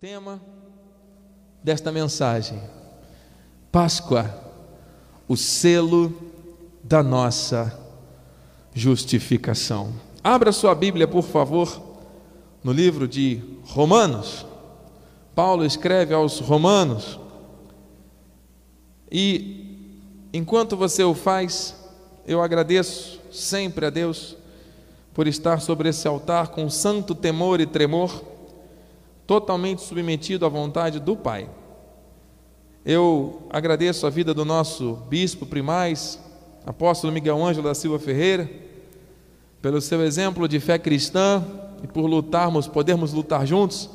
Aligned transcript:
tema 0.00 0.42
desta 1.62 1.90
mensagem: 1.90 2.60
Páscoa, 3.72 4.30
o 5.26 5.38
selo 5.38 6.14
da 6.84 7.02
nossa 7.02 7.80
justificação. 8.74 9.94
Abra 10.22 10.52
sua 10.52 10.74
Bíblia, 10.74 11.08
por 11.08 11.22
favor, 11.22 11.80
no 12.62 12.72
livro 12.72 13.08
de 13.08 13.42
Romanos. 13.64 14.44
Paulo 15.34 15.64
escreve 15.64 16.12
aos 16.12 16.40
Romanos. 16.40 17.18
E 19.10 19.88
enquanto 20.30 20.76
você 20.76 21.02
o 21.04 21.14
faz, 21.14 21.74
eu 22.26 22.42
agradeço 22.42 23.18
sempre 23.32 23.86
a 23.86 23.90
Deus 23.90 24.36
por 25.14 25.26
estar 25.26 25.62
sobre 25.62 25.88
esse 25.88 26.06
altar 26.06 26.48
com 26.48 26.68
santo 26.68 27.14
temor 27.14 27.62
e 27.62 27.66
tremor 27.66 28.35
totalmente 29.26 29.82
submetido 29.82 30.46
à 30.46 30.48
vontade 30.48 31.00
do 31.00 31.16
Pai. 31.16 31.48
Eu 32.84 33.42
agradeço 33.50 34.06
a 34.06 34.10
vida 34.10 34.32
do 34.32 34.44
nosso 34.44 34.94
bispo 35.08 35.44
primaz, 35.44 36.20
apóstolo 36.64 37.12
Miguel 37.12 37.44
Ângelo 37.44 37.66
da 37.66 37.74
Silva 37.74 37.98
Ferreira, 37.98 38.48
pelo 39.60 39.80
seu 39.80 40.04
exemplo 40.04 40.46
de 40.46 40.60
fé 40.60 40.78
cristã 40.78 41.44
e 41.82 41.86
por 41.88 42.06
lutarmos, 42.06 42.68
podermos 42.68 43.12
lutar 43.12 43.44
juntos 43.44 43.90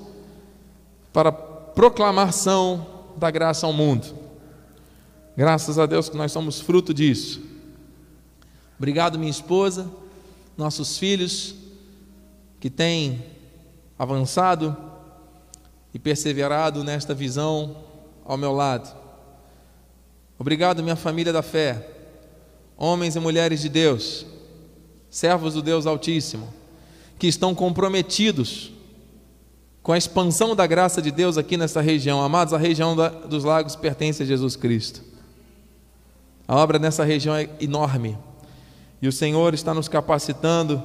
para 1.13 1.31
proclamação 1.31 2.85
da 3.15 3.31
graça 3.31 3.65
ao 3.65 3.71
mundo. 3.71 4.13
Graças 5.37 5.79
a 5.79 5.85
Deus 5.85 6.09
que 6.09 6.17
nós 6.17 6.31
somos 6.33 6.59
fruto 6.59 6.93
disso. 6.93 7.41
Obrigado, 8.77 9.17
minha 9.17 9.31
esposa, 9.31 9.89
nossos 10.57 10.97
filhos 10.97 11.55
que 12.59 12.69
têm 12.69 13.23
avançado 13.97 14.90
e 15.93 15.99
perseverado 15.99 16.83
nesta 16.83 17.13
visão 17.13 17.75
ao 18.25 18.37
meu 18.37 18.51
lado. 18.51 18.95
Obrigado, 20.39 20.81
minha 20.81 20.95
família 20.95 21.31
da 21.31 21.41
fé, 21.41 21.87
homens 22.77 23.15
e 23.15 23.19
mulheres 23.19 23.61
de 23.61 23.69
Deus, 23.69 24.25
servos 25.09 25.53
do 25.53 25.61
Deus 25.61 25.85
Altíssimo, 25.85 26.51
que 27.19 27.27
estão 27.27 27.53
comprometidos 27.53 28.71
com 29.83 29.91
a 29.91 29.97
expansão 29.97 30.55
da 30.55 30.65
graça 30.65 31.01
de 31.01 31.11
Deus 31.11 31.37
aqui 31.37 31.57
nessa 31.57 31.81
região. 31.81 32.21
Amados, 32.21 32.53
a 32.53 32.57
região 32.57 32.95
da, 32.95 33.09
dos 33.09 33.43
lagos 33.43 33.75
pertence 33.75 34.23
a 34.23 34.25
Jesus 34.25 34.55
Cristo. 34.55 35.01
A 36.47 36.55
obra 36.55 36.79
nessa 36.79 37.03
região 37.03 37.35
é 37.35 37.49
enorme 37.59 38.17
e 39.01 39.07
o 39.07 39.11
Senhor 39.11 39.53
está 39.53 39.73
nos 39.73 39.87
capacitando, 39.87 40.81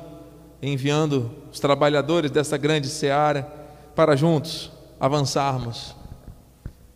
enviando 0.63 1.31
os 1.53 1.61
trabalhadores 1.61 2.31
dessa 2.31 2.57
grande 2.57 2.89
seara 2.89 3.43
para 3.95 4.17
juntos 4.17 4.76
avançarmos 4.99 5.95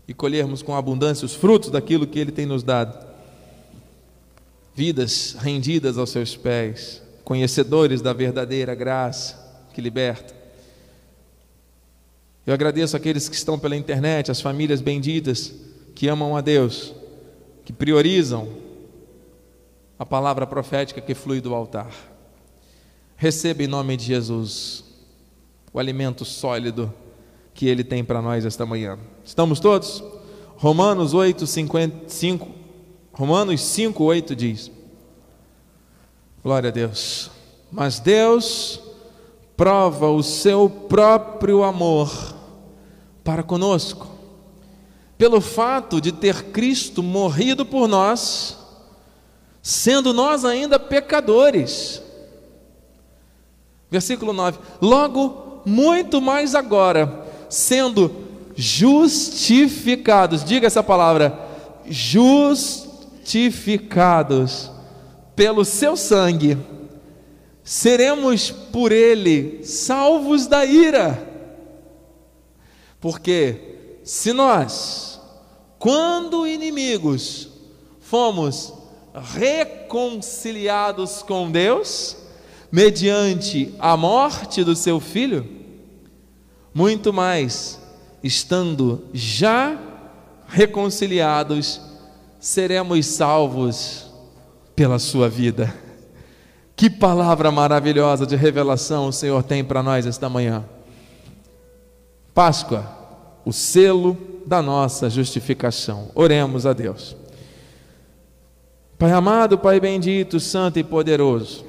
e 0.09 0.15
colhermos 0.15 0.63
com 0.63 0.75
abundância 0.75 1.25
os 1.25 1.35
frutos 1.35 1.71
daquilo 1.71 2.07
que 2.07 2.19
Ele 2.19 2.33
tem 2.33 2.47
nos 2.47 2.63
dado. 2.63 3.07
Vidas 4.75 5.37
rendidas 5.39 5.99
aos 5.99 6.11
seus 6.11 6.37
pés, 6.37 7.03
conhecedores 7.25 8.01
da 8.01 8.13
verdadeira 8.13 8.75
graça 8.75 9.39
que 9.73 9.81
liberta. 9.81 10.35
Eu 12.47 12.55
agradeço 12.55 12.97
aqueles 12.97 13.29
que 13.29 13.37
estão 13.37 13.59
pela 13.59 13.77
internet, 13.77 14.31
as 14.31 14.41
famílias 14.41 14.81
benditas 14.81 15.53
que 15.95 16.09
amam 16.09 16.37
a 16.37 16.41
Deus, 16.41 16.95
que 17.65 17.73
priorizam 17.73 18.49
a 19.99 20.07
palavra 20.07 20.47
profética 20.47 21.01
que 21.01 21.15
flui 21.15 21.41
do 21.41 21.55
altar. 21.55 21.93
Receba 23.17 23.63
em 23.63 23.67
nome 23.67 23.97
de 23.97 24.07
Jesus 24.07 24.83
o 25.73 25.79
alimento 25.79 26.25
sólido 26.25 26.93
que 27.61 27.69
Ele 27.69 27.85
tem 27.85 28.03
para 28.03 28.23
nós 28.23 28.47
esta 28.47 28.65
manhã. 28.65 28.99
Estamos 29.23 29.61
todos? 29.61 30.03
Romanos 30.57 31.13
8, 31.13 31.47
55, 31.47 32.49
Romanos 33.13 33.61
5, 33.61 34.03
8 34.03 34.35
diz: 34.35 34.71
Glória 36.43 36.71
a 36.71 36.73
Deus. 36.73 37.31
Mas 37.71 38.01
Deus 38.01 38.81
prova 39.59 40.09
o 40.09 40.23
seu 40.23 40.71
próprio 40.71 41.63
amor 41.63 42.35
para 43.23 43.43
conosco, 43.43 44.09
pelo 45.19 45.43
fato 45.43 46.01
de 46.01 46.13
ter 46.13 46.45
Cristo 46.45 47.03
morrido 47.03 47.67
por 47.67 47.87
nós, 47.87 48.57
sendo 49.61 50.15
nós 50.15 50.47
ainda 50.47 50.79
pecadores. 50.79 52.03
Versículo 53.91 54.33
9: 54.33 54.59
Logo, 54.81 55.61
muito 55.67 56.23
mais 56.23 56.55
agora, 56.55 57.20
sendo 57.51 58.29
justificados, 58.55 60.45
diga 60.45 60.67
essa 60.67 60.83
palavra, 60.83 61.39
justificados 61.87 64.71
pelo 65.35 65.65
seu 65.65 65.97
sangue, 65.97 66.59
seremos 67.65 68.51
por 68.51 68.93
ele 68.93 69.65
salvos 69.65 70.47
da 70.47 70.63
ira. 70.65 71.27
Porque 73.01 74.01
se 74.05 74.33
nós, 74.33 75.21
quando 75.79 76.47
inimigos, 76.47 77.49
fomos 78.01 78.75
reconciliados 79.15 81.23
com 81.23 81.51
Deus, 81.51 82.17
mediante 82.71 83.75
a 83.79 83.97
morte 83.97 84.63
do 84.63 84.77
seu 84.77 85.01
filho, 85.01 85.60
muito 86.75 87.13
mais, 87.13 87.81
estando 88.23 89.05
já 89.13 89.79
reconciliados, 90.49 91.81
seremos 92.39 93.07
salvos 93.07 94.07
pela 94.75 94.99
sua 94.99 95.29
vida. 95.29 95.73
Que 96.75 96.89
palavra 96.89 97.51
maravilhosa 97.51 98.27
de 98.27 98.37
revelação 98.37 99.09
o 99.09 99.13
Senhor 99.13 99.43
tem 99.43 99.63
para 99.63 99.83
nós 99.83 100.07
esta 100.07 100.29
manhã. 100.29 100.65
Páscoa, 102.33 102.87
o 103.45 103.53
selo 103.53 104.17
da 104.47 104.63
nossa 104.63 105.11
justificação. 105.11 106.11
Oremos 106.15 106.65
a 106.65 106.73
Deus. 106.73 107.17
Pai 108.99 109.13
amado, 109.13 109.59
Pai 109.59 109.81
bendito, 109.81 110.39
santo 110.39 110.79
e 110.79 110.85
poderoso, 110.85 111.65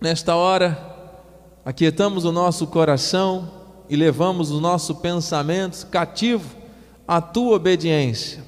nesta 0.00 0.36
hora, 0.36 0.78
aquietamos 1.64 2.24
o 2.24 2.32
nosso 2.32 2.66
coração 2.68 3.59
e 3.90 3.96
levamos 3.96 4.52
os 4.52 4.60
nossos 4.60 4.96
pensamentos 4.98 5.82
cativos 5.82 6.46
à 7.06 7.20
tua 7.20 7.56
obediência. 7.56 8.42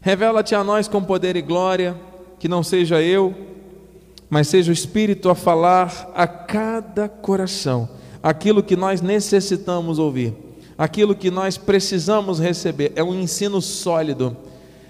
Revela-te 0.00 0.54
a 0.54 0.64
nós 0.64 0.88
com 0.88 1.04
poder 1.04 1.36
e 1.36 1.42
glória, 1.42 1.94
que 2.38 2.48
não 2.48 2.62
seja 2.62 3.02
eu, 3.02 3.34
mas 4.30 4.48
seja 4.48 4.70
o 4.70 4.74
Espírito 4.74 5.28
a 5.28 5.34
falar 5.34 6.10
a 6.14 6.26
cada 6.26 7.08
coração 7.08 7.90
aquilo 8.22 8.62
que 8.62 8.74
nós 8.74 9.02
necessitamos 9.02 9.98
ouvir, 9.98 10.34
aquilo 10.78 11.14
que 11.14 11.30
nós 11.30 11.58
precisamos 11.58 12.40
receber. 12.40 12.92
É 12.96 13.02
um 13.02 13.14
ensino 13.14 13.60
sólido, 13.60 14.34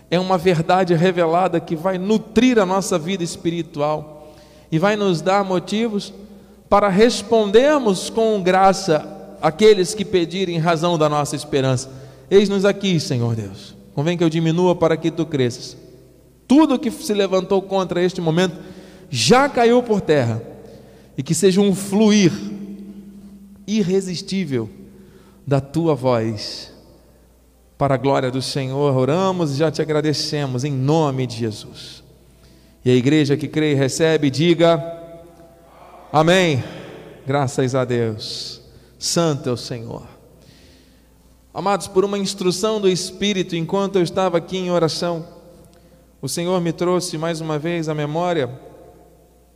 é 0.09 0.21
uma 0.21 0.39
verdade 0.39 0.95
revelada 0.95 1.59
que 1.59 1.75
vai 1.75 1.99
nutrir 1.99 2.61
a 2.61 2.67
nossa 2.67 2.97
vida 2.97 3.25
espiritual 3.25 4.33
e 4.71 4.79
vai 4.79 4.95
nos 4.95 5.21
dar 5.21 5.45
motivos 5.45 6.15
para 6.69 6.89
respondermos 6.89 8.09
com 8.09 8.41
graça 8.41 9.18
aqueles 9.41 9.95
que 9.95 10.05
pedirem 10.05 10.59
razão 10.59 10.99
da 10.99 11.09
nossa 11.09 11.37
esperança. 11.37 11.91
Eis-nos 12.31 12.65
aqui, 12.65 12.99
Senhor 13.01 13.35
Deus. 13.35 13.77
Convém 13.95 14.17
que 14.17 14.25
eu 14.25 14.31
diminua 14.31 14.75
para 14.75 14.97
que 14.97 15.11
tu 15.11 15.27
cresças. 15.27 15.77
Tudo 16.47 16.79
que 16.79 16.91
se 16.91 17.13
levantou 17.13 17.61
contra 17.61 18.03
este 18.03 18.21
momento 18.21 18.57
já 19.11 19.49
caiu 19.49 19.83
por 19.83 20.01
terra. 20.01 20.43
E 21.17 21.23
que 21.23 21.35
seja 21.35 21.61
um 21.61 21.75
fluir 21.75 22.33
irresistível 23.67 24.71
da 25.47 25.61
tua 25.61 25.95
voz. 25.95 26.73
Para 27.77 27.95
a 27.95 27.99
glória 27.99 28.31
do 28.31 28.43
Senhor, 28.43 28.97
oramos 28.97 29.53
e 29.53 29.57
já 29.57 29.71
te 29.71 29.83
agradecemos 29.83 30.65
em 30.65 30.73
nome 30.73 31.27
de 31.27 31.37
Jesus. 31.37 32.03
E 32.85 32.91
a 32.91 32.95
igreja 32.95 33.37
que 33.37 33.47
crê 33.47 33.73
e 33.73 33.75
recebe, 33.75 34.31
diga: 34.31 34.83
Amém. 36.13 36.63
Graças 37.27 37.75
a 37.75 37.85
Deus. 37.85 38.58
Santo 38.99 39.49
é 39.49 39.53
o 39.53 39.57
Senhor. 39.57 40.03
Amados, 41.55 41.87
por 41.87 42.05
uma 42.05 42.19
instrução 42.19 42.81
do 42.81 42.89
Espírito, 42.89 43.55
enquanto 43.55 43.97
eu 43.97 44.03
estava 44.03 44.39
aqui 44.39 44.57
em 44.57 44.71
oração, 44.71 45.25
o 46.21 46.29
Senhor 46.29 46.61
me 46.61 46.73
trouxe 46.73 47.17
mais 47.17 47.41
uma 47.41 47.59
vez 47.59 47.89
à 47.89 47.95
memória 47.95 48.51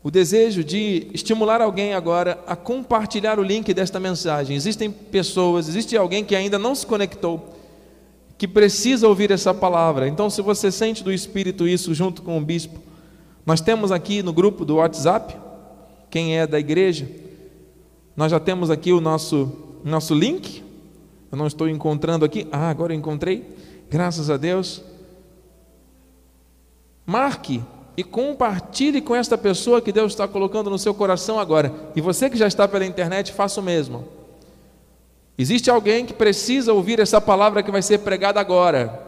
o 0.05 0.11
desejo 0.11 0.65
de 0.65 1.09
estimular 1.13 1.61
alguém 1.61 1.95
agora 1.95 2.39
a 2.47 2.57
compartilhar 2.57 3.39
o 3.39 3.43
link 3.43 3.73
desta 3.73 4.01
mensagem. 4.01 4.57
Existem 4.57 4.91
pessoas, 4.91 5.69
existe 5.69 5.97
alguém 5.97 6.25
que 6.25 6.35
ainda 6.35 6.59
não 6.59 6.75
se 6.75 6.87
conectou, 6.87 7.57
que 8.37 8.49
precisa 8.49 9.07
ouvir 9.07 9.31
essa 9.31 9.53
palavra. 9.55 10.09
Então, 10.09 10.29
se 10.29 10.43
você 10.43 10.73
sente 10.73 11.05
do 11.05 11.13
Espírito 11.13 11.69
isso 11.69 11.95
junto 11.95 12.23
com 12.23 12.37
o 12.37 12.41
bispo, 12.41 12.81
nós 13.45 13.61
temos 13.61 13.93
aqui 13.93 14.23
no 14.23 14.33
grupo 14.33 14.65
do 14.65 14.77
WhatsApp, 14.77 15.37
quem 16.11 16.37
é 16.37 16.47
da 16.47 16.59
igreja, 16.59 17.09
nós 18.17 18.31
já 18.31 18.39
temos 18.39 18.71
aqui 18.71 18.93
o 18.93 19.01
nosso, 19.01 19.51
nosso 19.85 20.15
link, 20.15 20.63
Eu 21.31 21.39
não 21.39 21.47
estou 21.47 21.67
encontrando 21.67 22.27
aqui. 22.27 22.47
Ah, 22.53 22.69
agora 22.69 22.93
eu 22.93 22.99
encontrei. 22.99 23.57
Graças 23.89 24.29
a 24.29 24.37
Deus. 24.37 24.83
Marque 27.07 27.63
e 27.97 28.05
compartilhe 28.05 29.01
com 29.01 29.15
esta 29.15 29.37
pessoa 29.39 29.81
que 29.81 29.93
Deus 29.93 30.13
está 30.13 30.29
colocando 30.29 30.69
no 30.69 30.79
seu 30.79 30.93
coração 30.93 31.39
agora. 31.39 31.73
E 31.97 32.01
você 32.03 32.29
que 32.29 32.37
já 32.37 32.47
está 32.47 32.69
pela 32.69 32.85
internet, 32.85 33.33
faça 33.33 33.61
o 33.61 33.63
mesmo. 33.63 34.07
Existe 35.39 35.71
alguém 35.71 36.05
que 36.05 36.13
precisa 36.13 36.73
ouvir 36.73 37.01
essa 37.01 37.21
palavra 37.21 37.63
que 37.63 37.71
vai 37.71 37.81
ser 37.81 37.99
pregada 37.99 38.39
agora. 38.39 39.01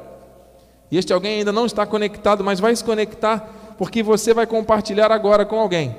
E 0.90 0.96
este 0.96 1.12
alguém 1.12 1.38
ainda 1.38 1.52
não 1.52 1.66
está 1.66 1.84
conectado, 1.84 2.42
mas 2.42 2.58
vai 2.58 2.74
se 2.74 2.82
conectar 2.82 3.74
porque 3.76 4.02
você 4.02 4.32
vai 4.32 4.46
compartilhar 4.46 5.12
agora 5.12 5.44
com 5.44 5.58
alguém. 5.58 5.94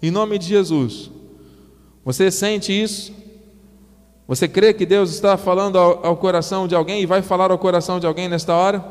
Em 0.00 0.10
nome 0.10 0.38
de 0.38 0.46
Jesus. 0.46 1.10
Você 2.04 2.30
sente 2.30 2.72
isso? 2.72 3.12
Você 4.26 4.48
crê 4.48 4.72
que 4.72 4.86
Deus 4.86 5.10
está 5.10 5.36
falando 5.36 5.78
ao, 5.78 6.06
ao 6.06 6.16
coração 6.16 6.66
de 6.66 6.74
alguém 6.74 7.02
e 7.02 7.06
vai 7.06 7.22
falar 7.22 7.50
ao 7.50 7.58
coração 7.58 8.00
de 8.00 8.06
alguém 8.06 8.28
nesta 8.28 8.54
hora? 8.54 8.84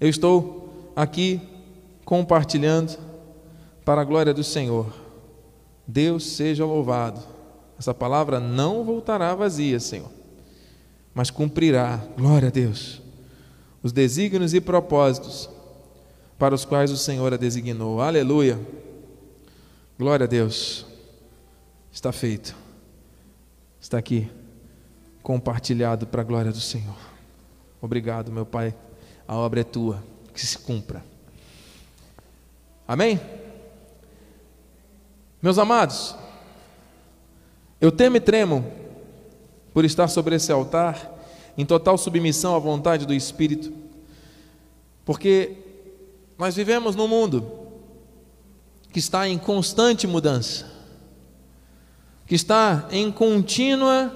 Eu 0.00 0.08
estou 0.08 0.92
aqui 0.96 1.40
compartilhando 2.04 2.98
para 3.84 4.00
a 4.00 4.04
glória 4.04 4.32
do 4.32 4.42
Senhor. 4.42 4.92
Deus 5.86 6.24
seja 6.24 6.64
louvado. 6.64 7.20
Essa 7.78 7.92
palavra 7.92 8.40
não 8.40 8.84
voltará 8.84 9.34
vazia, 9.34 9.80
Senhor, 9.80 10.10
mas 11.12 11.30
cumprirá, 11.30 12.00
glória 12.16 12.48
a 12.48 12.50
Deus, 12.50 13.02
os 13.82 13.92
desígnios 13.92 14.54
e 14.54 14.60
propósitos 14.60 15.50
para 16.38 16.54
os 16.54 16.64
quais 16.64 16.90
o 16.90 16.96
Senhor 16.96 17.34
a 17.34 17.36
designou. 17.36 18.00
Aleluia. 18.00 18.58
Glória 19.98 20.24
a 20.24 20.26
Deus. 20.28 20.86
Está 21.94 22.10
feito. 22.10 22.56
Está 23.80 23.98
aqui 23.98 24.28
compartilhado 25.22 26.08
para 26.08 26.22
a 26.22 26.24
glória 26.24 26.50
do 26.50 26.60
Senhor. 26.60 26.96
Obrigado, 27.80 28.32
meu 28.32 28.44
Pai. 28.44 28.74
A 29.28 29.36
obra 29.36 29.60
é 29.60 29.64
tua, 29.64 30.02
que 30.34 30.44
se 30.44 30.58
cumpra. 30.58 31.04
Amém? 32.86 33.20
Meus 35.40 35.56
amados, 35.56 36.16
eu 37.80 37.92
temo 37.92 38.16
e 38.16 38.20
tremo 38.20 38.66
por 39.72 39.84
estar 39.84 40.08
sobre 40.08 40.34
esse 40.34 40.50
altar, 40.50 41.12
em 41.56 41.64
total 41.64 41.96
submissão 41.96 42.56
à 42.56 42.58
vontade 42.58 43.06
do 43.06 43.14
Espírito, 43.14 43.72
porque 45.04 45.56
nós 46.36 46.56
vivemos 46.56 46.96
num 46.96 47.06
mundo 47.06 47.48
que 48.92 48.98
está 48.98 49.28
em 49.28 49.38
constante 49.38 50.08
mudança, 50.08 50.73
que 52.26 52.34
está 52.34 52.88
em 52.90 53.10
contínua 53.12 54.12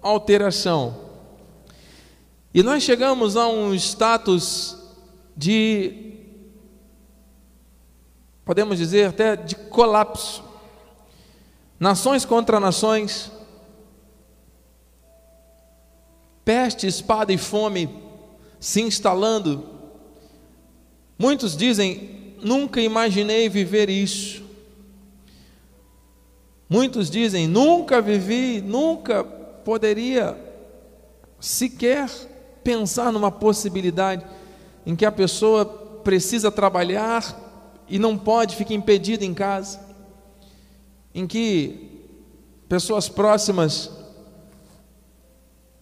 alteração. 0.00 1.06
E 2.54 2.62
nós 2.62 2.82
chegamos 2.82 3.36
a 3.36 3.48
um 3.48 3.74
status 3.74 4.78
de, 5.36 6.14
podemos 8.44 8.78
dizer 8.78 9.08
até 9.08 9.36
de 9.36 9.54
colapso. 9.54 10.44
Nações 11.78 12.24
contra 12.24 12.58
nações, 12.58 13.30
peste, 16.42 16.86
espada 16.86 17.32
e 17.32 17.36
fome 17.36 17.90
se 18.58 18.80
instalando. 18.80 19.68
Muitos 21.18 21.56
dizem: 21.56 22.34
nunca 22.42 22.80
imaginei 22.80 23.48
viver 23.48 23.90
isso. 23.90 24.45
Muitos 26.68 27.10
dizem: 27.10 27.46
nunca 27.46 28.00
vivi, 28.00 28.60
nunca 28.60 29.22
poderia 29.24 30.36
sequer 31.40 32.10
pensar 32.62 33.12
numa 33.12 33.30
possibilidade 33.30 34.24
em 34.84 34.96
que 34.96 35.04
a 35.04 35.12
pessoa 35.12 35.64
precisa 35.64 36.50
trabalhar 36.50 37.42
e 37.88 37.98
não 37.98 38.16
pode, 38.16 38.56
fica 38.56 38.74
impedida 38.74 39.24
em 39.24 39.34
casa 39.34 39.86
em 41.16 41.26
que 41.26 42.04
pessoas 42.68 43.08
próximas 43.08 43.90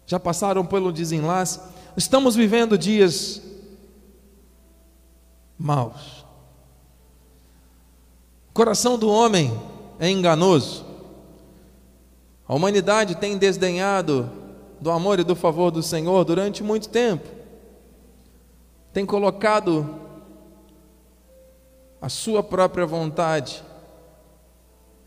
já 0.07 0.21
passaram 0.21 0.65
pelo 0.65 0.93
desenlace. 0.93 1.59
Estamos 1.97 2.37
vivendo 2.37 2.79
dias 2.79 3.43
maus. 5.59 6.25
O 8.49 8.53
coração 8.53 8.97
do 8.97 9.11
homem 9.11 9.61
é 9.99 10.08
enganoso. 10.08 10.85
A 12.46 12.55
humanidade 12.55 13.17
tem 13.17 13.38
desdenhado 13.38 14.31
do 14.81 14.91
amor 14.91 15.19
e 15.19 15.25
do 15.25 15.35
favor 15.35 15.70
do 15.70 15.82
Senhor 15.82 16.25
durante 16.25 16.62
muito 16.62 16.88
tempo. 16.88 17.29
Tem 18.93 19.06
colocado 19.06 19.99
a 22.00 22.08
sua 22.08 22.43
própria 22.43 22.85
vontade 22.85 23.62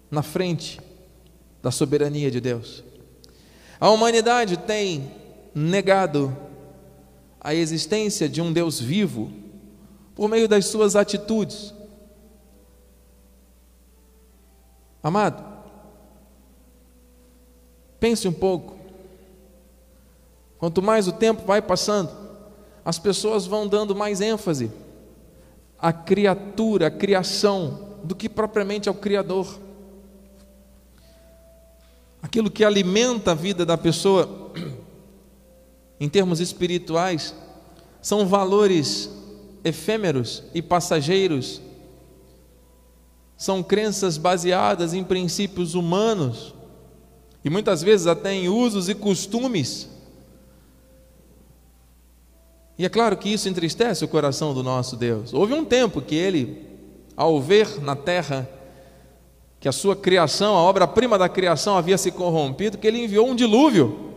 na 0.09 0.23
frente 0.23 0.81
da 1.61 1.69
soberania 1.69 2.31
de 2.31 2.41
Deus. 2.41 2.83
A 3.79 3.89
humanidade 3.89 4.57
tem 4.57 5.11
negado 5.53 6.35
a 7.39 7.53
existência 7.53 8.27
de 8.27 8.41
um 8.41 8.51
Deus 8.51 8.79
vivo 8.79 9.31
por 10.15 10.27
meio 10.27 10.47
das 10.47 10.65
suas 10.65 10.95
atitudes. 10.95 11.73
Amado, 15.01 15.43
pense 17.99 18.27
um 18.27 18.33
pouco. 18.33 18.75
Quanto 20.57 20.81
mais 20.81 21.07
o 21.07 21.11
tempo 21.11 21.45
vai 21.45 21.61
passando, 21.61 22.09
as 22.83 22.97
pessoas 22.97 23.45
vão 23.45 23.67
dando 23.67 23.95
mais 23.95 24.21
ênfase 24.21 24.71
à 25.77 25.93
criatura, 25.93 26.87
à 26.87 26.91
criação, 26.91 27.97
do 28.03 28.15
que 28.15 28.27
propriamente 28.27 28.89
ao 28.89 28.95
Criador 28.95 29.59
aquilo 32.21 32.51
que 32.51 32.63
alimenta 32.63 33.31
a 33.31 33.35
vida 33.35 33.65
da 33.65 33.77
pessoa, 33.77 34.51
em 35.99 36.09
termos 36.09 36.39
espirituais, 36.39 37.33
são 38.01 38.27
valores 38.27 39.09
efêmeros 39.63 40.43
e 40.53 40.61
passageiros, 40.61 41.61
são 43.37 43.61
crenças 43.61 44.17
baseadas 44.17 44.95
em 44.95 45.03
princípios 45.03 45.75
humanos 45.75 46.55
e 47.45 47.49
muitas 47.49 47.83
vezes 47.83 48.07
até 48.07 48.33
em 48.33 48.49
usos 48.49 48.89
e 48.89 48.95
costumes. 48.95 49.87
E 52.77 52.85
é 52.85 52.89
claro 52.89 53.15
que 53.15 53.29
isso 53.29 53.47
entristece 53.47 54.03
o 54.03 54.07
coração 54.07 54.53
do 54.53 54.63
nosso 54.63 54.95
Deus. 54.95 55.33
Houve 55.33 55.53
um 55.53 55.63
tempo 55.63 56.01
que 56.01 56.15
ele, 56.15 56.65
ao 57.15 57.39
ver 57.39 57.81
na 57.81 57.95
terra 57.95 58.49
que 59.59 59.67
a 59.67 59.71
sua 59.71 59.95
criação, 59.95 60.55
a 60.55 60.61
obra-prima 60.61 61.17
da 61.17 61.29
criação 61.29 61.77
havia 61.77 61.97
se 61.97 62.11
corrompido, 62.11 62.77
que 62.77 62.85
ele 62.85 63.03
enviou 63.03 63.27
um 63.27 63.35
dilúvio. 63.35 64.07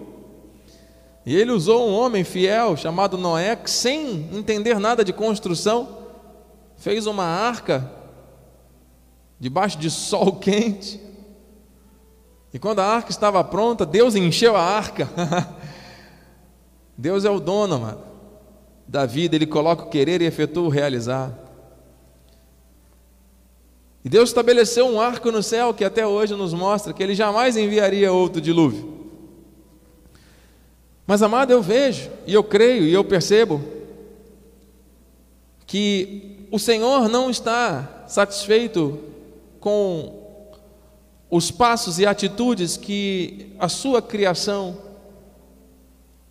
E 1.25 1.35
ele 1.35 1.53
usou 1.53 1.89
um 1.89 1.95
homem 1.95 2.25
fiel 2.25 2.77
chamado 2.77 3.17
Noé, 3.17 3.55
que 3.57 3.71
sem 3.71 4.29
entender 4.33 4.79
nada 4.79 5.05
de 5.05 5.13
construção, 5.13 5.99
fez 6.77 7.07
uma 7.07 7.25
arca 7.25 8.00
debaixo 9.41 9.79
de 9.79 9.91
sol 9.91 10.37
quente. 10.39 11.01
E 12.53 12.59
quando 12.59 12.81
a 12.81 12.87
arca 12.87 13.11
estava 13.11 13.43
pronta, 13.43 13.87
Deus 13.87 14.15
encheu 14.15 14.55
a 14.55 14.63
arca. 14.63 15.09
Deus 16.97 17.25
é 17.25 17.31
o 17.31 17.41
dono, 17.41 17.81
mano, 17.81 18.03
da 18.87 19.07
vida, 19.07 19.35
ele 19.35 19.47
coloca 19.47 19.85
o 19.85 19.89
querer 19.89 20.21
e 20.21 20.27
efetua 20.27 20.65
o 20.65 20.69
realizar. 20.69 21.33
E 24.05 24.09
Deus 24.09 24.31
estabeleceu 24.31 24.87
um 24.87 25.01
arco 25.01 25.31
no 25.31 25.43
céu 25.43 25.73
que 25.73 25.85
até 25.85 26.07
hoje 26.07 26.35
nos 26.35 26.55
mostra 26.55 26.93
que 26.93 27.03
Ele 27.03 27.15
jamais 27.15 27.57
enviaria 27.57 28.13
outro 28.13 28.41
dilúvio. 28.41 28.99
Mas, 31.07 31.23
amado, 31.23 31.53
eu 31.53 31.61
vejo, 31.61 32.11
e 32.27 32.33
eu 32.33 32.43
creio, 32.43 32.85
e 32.85 32.93
eu 32.93 33.05
percebo, 33.05 33.63
que 35.67 36.47
o 36.51 36.59
Senhor 36.59 37.09
não 37.09 37.31
está 37.31 38.05
satisfeito 38.07 38.99
com 39.61 40.21
os 41.31 41.51
passos 41.51 41.99
e 41.99 42.07
atitudes 42.07 42.77
que 42.77 43.55
a 43.59 43.69
sua 43.69 44.03
criação 44.03 44.77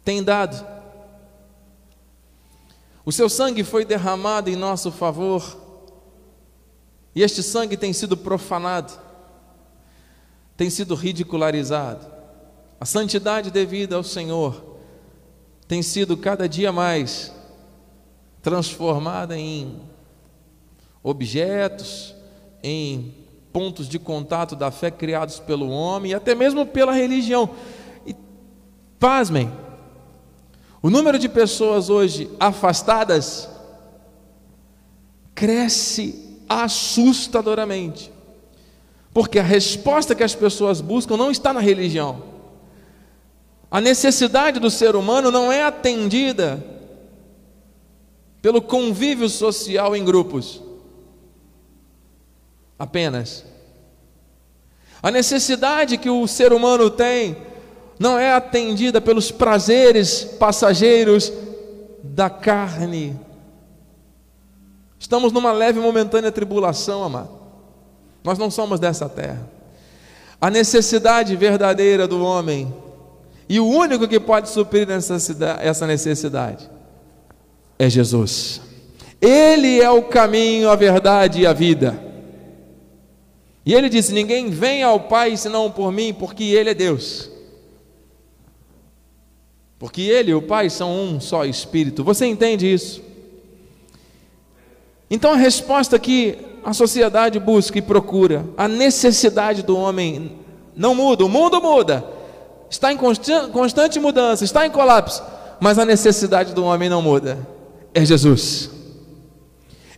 tem 0.04 0.22
dado. 0.22 0.66
O 3.06 3.12
seu 3.12 3.30
sangue 3.30 3.64
foi 3.64 3.86
derramado 3.86 4.50
em 4.50 4.56
nosso 4.56 4.92
favor 4.92 5.58
e 7.16 7.24
este 7.24 7.42
sangue 7.42 7.78
tem 7.78 7.94
sido 7.94 8.18
profanado, 8.18 8.94
tem 10.58 10.70
sido 10.70 10.96
ridicularizado. 10.96 12.06
A 12.80 12.86
santidade 12.86 13.52
devida 13.52 13.96
ao 13.96 14.04
Senhor 14.04 14.78
tem 15.68 15.82
sido 15.82 16.18
cada 16.18 16.48
dia 16.48 16.72
mais 16.72 17.32
transformada 18.42 19.38
em 19.38 19.82
objetos, 21.04 22.16
em 22.64 23.16
pontos 23.60 23.90
de 23.90 24.00
contato 24.00 24.56
da 24.56 24.72
fé 24.72 24.90
criados 24.90 25.38
pelo 25.38 25.70
homem 25.70 26.12
e 26.12 26.16
até 26.16 26.34
mesmo 26.34 26.66
pela 26.66 26.94
religião. 26.94 27.50
E 28.08 28.16
Pasmem, 28.98 29.52
o 30.82 30.90
número 30.90 31.20
de 31.20 31.28
pessoas 31.28 31.90
hoje 31.90 32.32
afastadas 32.40 33.50
cresce 35.36 36.40
assustadoramente, 36.48 38.10
porque 39.14 39.40
a 39.40 39.44
resposta 39.44 40.16
que 40.16 40.24
as 40.24 40.34
pessoas 40.34 40.80
buscam 40.80 41.18
não 41.18 41.30
está 41.30 41.52
na 41.52 41.60
religião. 41.60 42.24
A 43.70 43.82
necessidade 43.82 44.58
do 44.58 44.70
ser 44.70 44.96
humano 44.96 45.30
não 45.30 45.52
é 45.52 45.64
atendida 45.64 46.66
pelo 48.42 48.62
convívio 48.62 49.28
social 49.28 49.98
em 49.98 50.06
grupos. 50.06 50.62
Apenas. 52.80 53.49
A 55.02 55.10
necessidade 55.10 55.98
que 55.98 56.10
o 56.10 56.28
ser 56.28 56.52
humano 56.52 56.90
tem 56.90 57.38
não 57.98 58.18
é 58.18 58.34
atendida 58.34 59.02
pelos 59.02 59.32
prazeres 59.32 60.24
passageiros 60.24 61.32
da 62.04 62.30
carne. 62.30 63.20
Estamos 64.98 65.32
numa 65.32 65.52
leve 65.52 65.80
e 65.80 65.82
momentânea 65.82 66.32
tribulação, 66.32 67.04
amado. 67.04 67.30
Nós 68.24 68.38
não 68.38 68.52
somos 68.52 68.80
dessa 68.80 69.08
terra. 69.08 69.50
A 70.42 70.50
necessidade 70.50 71.36
verdadeira 71.36 72.08
do 72.08 72.24
homem, 72.24 72.74
e 73.48 73.60
o 73.60 73.68
único 73.68 74.08
que 74.08 74.20
pode 74.20 74.50
suprir 74.50 74.88
essa 74.90 75.88
necessidade, 75.88 76.70
é 77.78 77.90
Jesus. 77.90 78.62
Ele 79.22 79.82
é 79.82 79.90
o 79.90 80.04
caminho, 80.04 80.70
a 80.70 80.76
verdade 80.76 81.42
e 81.42 81.48
a 81.48 81.52
vida. 81.52 82.09
E 83.66 83.74
ele 83.74 83.90
disse: 83.90 84.14
Ninguém 84.14 84.50
vem 84.50 84.84
ao 84.84 85.00
Pai 85.02 85.36
senão 85.38 85.70
por 85.70 85.92
mim, 85.92 86.14
porque 86.14 86.44
Ele 86.44 86.70
é 86.70 86.74
Deus. 86.74 87.30
Porque 89.78 90.02
Ele 90.02 90.32
e 90.32 90.36
o 90.36 90.42
Pai 90.42 90.70
são 90.70 90.92
um 90.92 91.20
só 91.20 91.46
Espírito. 91.46 92.04
Você 92.04 92.26
entende 92.26 92.72
isso? 92.72 93.02
Então 95.10 95.34
a 95.34 95.38
resposta 95.38 95.98
que 95.98 96.38
a 96.64 96.74
sociedade 96.74 97.40
busca 97.40 97.78
e 97.80 97.82
procura, 97.82 98.46
a 98.58 98.68
necessidade 98.68 99.64
do 99.64 99.78
homem 99.78 100.38
não 100.76 100.94
muda, 100.94 101.26
o 101.26 101.30
mundo 101.30 101.62
muda, 101.62 102.06
está 102.70 102.94
em 102.94 102.98
constante 102.98 104.00
mudança, 104.00 104.44
está 104.44 104.66
em 104.66 104.70
colapso, 104.70 105.24
mas 105.60 105.80
a 105.80 105.86
necessidade 105.86 106.54
do 106.54 106.64
homem 106.64 106.90
não 106.90 107.02
muda. 107.02 107.40
É 107.94 108.06
Jesus, 108.06 108.70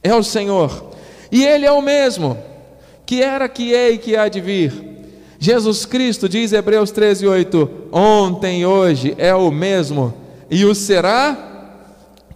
é 0.02 0.16
o 0.16 0.24
Senhor, 0.24 0.92
e 1.32 1.44
Ele 1.44 1.66
é 1.66 1.72
o 1.72 1.82
mesmo, 1.82 2.38
que 3.12 3.22
era, 3.22 3.50
que 3.50 3.76
é 3.76 3.90
e 3.90 3.98
que 3.98 4.16
há 4.16 4.30
de 4.30 4.40
vir. 4.40 4.72
Jesus 5.38 5.86
Cristo, 5.86 6.30
diz 6.30 6.54
Hebreus 6.54 6.92
13, 6.92 7.28
8: 7.28 7.70
ontem, 7.92 8.66
hoje 8.66 9.14
é 9.18 9.36
o 9.36 9.52
mesmo, 9.52 10.14
e 10.50 10.64
o 10.64 10.74
será 10.74 11.76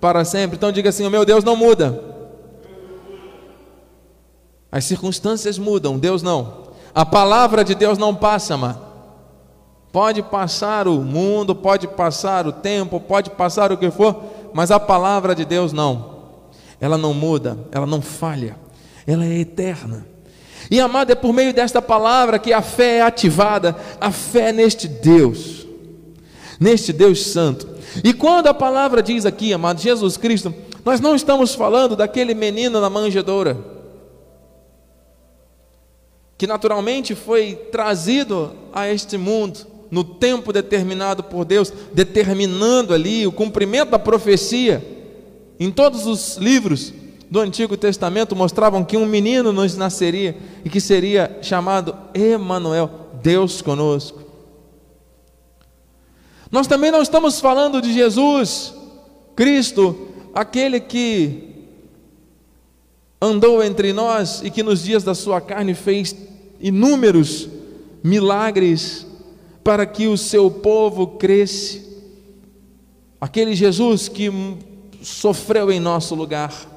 para 0.01 0.25
sempre. 0.25 0.57
Então 0.57 0.73
diga 0.73 0.89
assim: 0.89 1.05
o 1.07 1.09
meu 1.09 1.23
Deus 1.23 1.45
não 1.45 1.55
muda. 1.55 2.03
As 4.69 4.83
circunstâncias 4.83 5.57
mudam, 5.57 5.97
Deus 5.97 6.21
não. 6.21 6.65
A 6.93 7.05
palavra 7.05 7.63
de 7.63 7.73
Deus 7.73 7.97
não 7.97 8.13
passa, 8.13 8.57
mano. 8.57 8.81
Pode 9.93 10.21
passar 10.23 10.89
o 10.89 10.99
mundo, 10.99 11.55
pode 11.55 11.87
passar 11.87 12.45
o 12.45 12.51
tempo, 12.51 12.99
pode 12.99 13.29
passar 13.29 13.71
o 13.71 13.77
que 13.77 13.89
for, 13.89 14.25
mas 14.53 14.71
a 14.71 14.79
palavra 14.79 15.33
de 15.33 15.45
Deus 15.45 15.71
não. 15.71 16.15
Ela 16.81 16.97
não 16.97 17.13
muda, 17.13 17.57
ela 17.71 17.85
não 17.85 18.01
falha, 18.01 18.57
ela 19.07 19.23
é 19.23 19.39
eterna. 19.39 20.14
E 20.69 20.79
amado, 20.79 21.11
é 21.11 21.15
por 21.15 21.33
meio 21.33 21.53
desta 21.53 21.81
palavra 21.81 22.39
que 22.39 22.51
a 22.51 22.61
fé 22.61 22.97
é 22.97 23.01
ativada, 23.01 23.75
a 23.99 24.11
fé 24.11 24.51
neste 24.51 24.87
Deus, 24.87 25.67
neste 26.59 26.91
Deus 26.91 27.25
Santo. 27.27 27.67
E 28.03 28.13
quando 28.13 28.47
a 28.47 28.53
palavra 28.53 29.01
diz 29.01 29.25
aqui, 29.25 29.53
amado, 29.53 29.81
Jesus 29.81 30.17
Cristo, 30.17 30.53
nós 30.83 30.99
não 30.99 31.15
estamos 31.15 31.53
falando 31.53 31.95
daquele 31.95 32.33
menino 32.33 32.81
na 32.81 32.89
manjedoura 32.89 33.75
que 36.37 36.45
naturalmente 36.45 37.15
foi 37.15 37.55
trazido 37.71 38.53
a 38.73 38.87
este 38.87 39.17
mundo 39.17 39.59
no 39.89 40.03
tempo 40.03 40.51
determinado 40.51 41.23
por 41.23 41.45
Deus, 41.45 41.71
determinando 41.93 42.93
ali 42.93 43.25
o 43.25 43.31
cumprimento 43.31 43.91
da 43.91 43.99
profecia. 43.99 44.83
Em 45.59 45.71
todos 45.71 46.05
os 46.05 46.35
livros 46.37 46.93
do 47.29 47.39
Antigo 47.39 47.75
Testamento 47.75 48.35
mostravam 48.35 48.83
que 48.83 48.97
um 48.97 49.05
menino 49.05 49.51
nos 49.51 49.75
nasceria 49.75 50.37
e 50.63 50.69
que 50.69 50.79
seria 50.79 51.39
chamado 51.41 51.95
Emanuel, 52.13 52.89
Deus 53.21 53.61
conosco. 53.61 54.23
Nós 56.51 56.67
também 56.67 56.91
não 56.91 57.01
estamos 57.01 57.39
falando 57.39 57.81
de 57.81 57.91
Jesus, 57.91 58.73
Cristo, 59.35 60.07
aquele 60.33 60.79
que 60.79 61.55
andou 63.21 63.63
entre 63.63 63.91
nós 63.91 64.41
e 64.43 64.49
que 64.49 64.63
nos 64.63 64.83
dias 64.83 65.03
da 65.03 65.15
sua 65.15 65.41
carne 65.41 65.73
fez 65.73 66.15
inúmeros 66.59 67.49
milagres 68.03 69.05
para 69.63 69.85
que 69.85 70.07
o 70.07 70.17
seu 70.17 70.51
povo 70.51 71.07
cresce. 71.07 71.83
Aquele 73.19 73.55
Jesus 73.55 74.07
que 74.07 74.31
sofreu 75.01 75.71
em 75.71 75.79
nosso 75.79 76.13
lugar. 76.13 76.74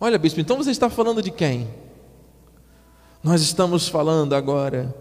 Olha, 0.00 0.16
bispo, 0.16 0.40
então 0.40 0.56
você 0.56 0.70
está 0.70 0.88
falando 0.88 1.20
de 1.20 1.30
quem? 1.30 1.66
Nós 3.22 3.42
estamos 3.42 3.88
falando 3.88 4.34
agora 4.34 4.94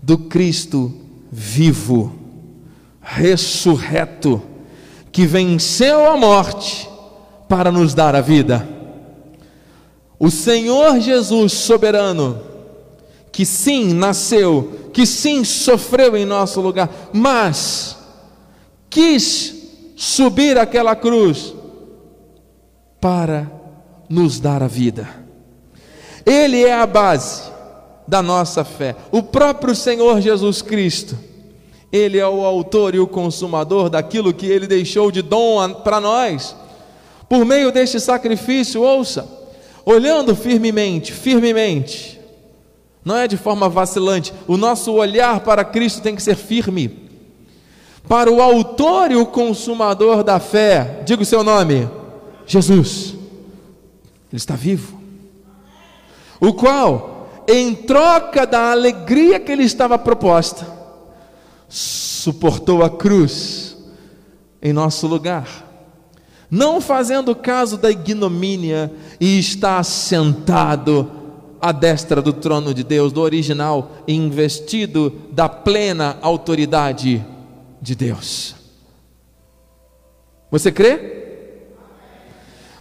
do 0.00 0.16
Cristo 0.16 0.94
vivo, 1.30 2.14
ressurreto, 3.00 4.40
que 5.10 5.26
venceu 5.26 6.08
a 6.08 6.16
morte 6.16 6.88
para 7.48 7.72
nos 7.72 7.94
dar 7.94 8.14
a 8.14 8.20
vida. 8.20 8.68
O 10.20 10.30
Senhor 10.30 11.00
Jesus 11.00 11.52
soberano, 11.52 12.40
que 13.32 13.44
sim 13.44 13.92
nasceu, 13.92 14.90
que 14.92 15.04
sim 15.04 15.42
sofreu 15.42 16.16
em 16.16 16.24
nosso 16.24 16.60
lugar, 16.60 16.88
mas 17.12 17.96
quis 18.88 19.54
subir 19.96 20.56
aquela 20.56 20.94
cruz 20.94 21.54
para 23.00 23.57
nos 24.08 24.40
dar 24.40 24.62
a 24.62 24.66
vida. 24.66 25.08
Ele 26.24 26.64
é 26.64 26.74
a 26.74 26.86
base 26.86 27.42
da 28.06 28.22
nossa 28.22 28.64
fé. 28.64 28.96
O 29.10 29.22
próprio 29.22 29.74
Senhor 29.74 30.20
Jesus 30.20 30.62
Cristo, 30.62 31.16
ele 31.92 32.18
é 32.18 32.26
o 32.26 32.44
autor 32.44 32.94
e 32.94 32.98
o 32.98 33.06
consumador 33.06 33.88
daquilo 33.90 34.32
que 34.32 34.46
ele 34.46 34.66
deixou 34.66 35.10
de 35.10 35.22
dom 35.22 35.74
para 35.74 36.00
nós. 36.00 36.56
Por 37.28 37.44
meio 37.44 37.70
deste 37.70 38.00
sacrifício, 38.00 38.82
ouça, 38.82 39.28
olhando 39.84 40.34
firmemente, 40.34 41.12
firmemente, 41.12 42.18
não 43.04 43.16
é 43.16 43.28
de 43.28 43.36
forma 43.36 43.68
vacilante, 43.68 44.32
o 44.46 44.56
nosso 44.56 44.92
olhar 44.92 45.40
para 45.40 45.64
Cristo 45.64 46.02
tem 46.02 46.14
que 46.14 46.22
ser 46.22 46.36
firme, 46.36 47.08
para 48.06 48.30
o 48.30 48.40
Autor 48.40 49.10
e 49.10 49.16
o 49.16 49.26
Consumador 49.26 50.22
da 50.24 50.40
fé, 50.40 51.02
diga 51.04 51.22
o 51.22 51.26
seu 51.26 51.44
nome, 51.44 51.88
Jesus, 52.46 53.17
Ele 54.30 54.36
está 54.36 54.54
vivo, 54.54 55.00
o 56.40 56.52
qual, 56.52 57.44
em 57.48 57.74
troca 57.74 58.46
da 58.46 58.70
alegria 58.70 59.40
que 59.40 59.50
Ele 59.50 59.64
estava 59.64 59.98
proposta, 59.98 60.66
suportou 61.68 62.82
a 62.82 62.90
cruz 62.90 63.76
em 64.60 64.72
nosso 64.72 65.06
lugar 65.06 65.68
não 66.50 66.80
fazendo 66.80 67.34
caso 67.34 67.76
da 67.76 67.90
ignomínia, 67.90 68.90
e 69.20 69.38
está 69.38 69.82
sentado 69.82 71.10
à 71.60 71.72
destra 71.72 72.22
do 72.22 72.32
trono 72.32 72.72
de 72.72 72.82
Deus, 72.82 73.12
do 73.12 73.20
original, 73.20 73.92
investido 74.06 75.12
da 75.30 75.48
plena 75.48 76.16
autoridade 76.22 77.24
de 77.82 77.94
Deus. 77.94 78.54
Você 80.50 80.72
crê? 80.72 81.27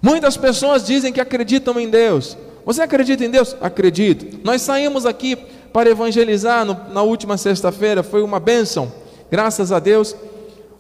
Muitas 0.02 0.38
pessoas 0.38 0.86
dizem 0.86 1.12
que 1.12 1.22
acreditam 1.22 1.80
em 1.80 1.90
Deus. 1.90 2.38
Você 2.66 2.82
acredita 2.82 3.24
em 3.24 3.30
Deus? 3.30 3.56
Acredito. 3.62 4.40
Nós 4.44 4.62
saímos 4.62 5.06
aqui 5.06 5.36
para 5.72 5.90
evangelizar 5.90 6.66
no, 6.66 6.74
na 6.92 7.02
última 7.02 7.38
sexta-feira, 7.38 8.04
foi 8.04 8.22
uma 8.22 8.40
bênção, 8.40 8.92
graças 9.30 9.72
a 9.72 9.80
Deus, 9.80 10.16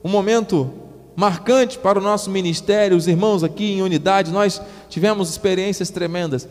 um 0.04 0.10
momento 0.10 0.72
marcante 1.16 1.78
para 1.78 1.98
o 2.00 2.02
nosso 2.02 2.30
ministério, 2.30 2.96
os 2.96 3.08
irmãos 3.08 3.44
aqui 3.44 3.74
em 3.74 3.82
unidade, 3.82 4.32
nós 4.32 4.62
tivemos 4.90 5.30
experiências 5.30 5.90
tremendas. 5.90 6.48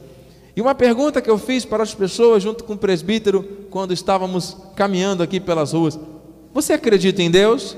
E 0.56 0.60
uma 0.60 0.74
pergunta 0.74 1.20
que 1.20 1.30
eu 1.30 1.38
fiz 1.38 1.64
para 1.64 1.82
as 1.82 1.94
pessoas, 1.94 2.42
junto 2.42 2.64
com 2.64 2.72
o 2.72 2.78
presbítero, 2.78 3.42
quando 3.70 3.92
estávamos 3.92 4.56
caminhando 4.74 5.22
aqui 5.22 5.38
pelas 5.38 5.72
ruas: 5.72 5.98
Você 6.54 6.72
acredita 6.72 7.22
em 7.22 7.30
Deus? 7.30 7.76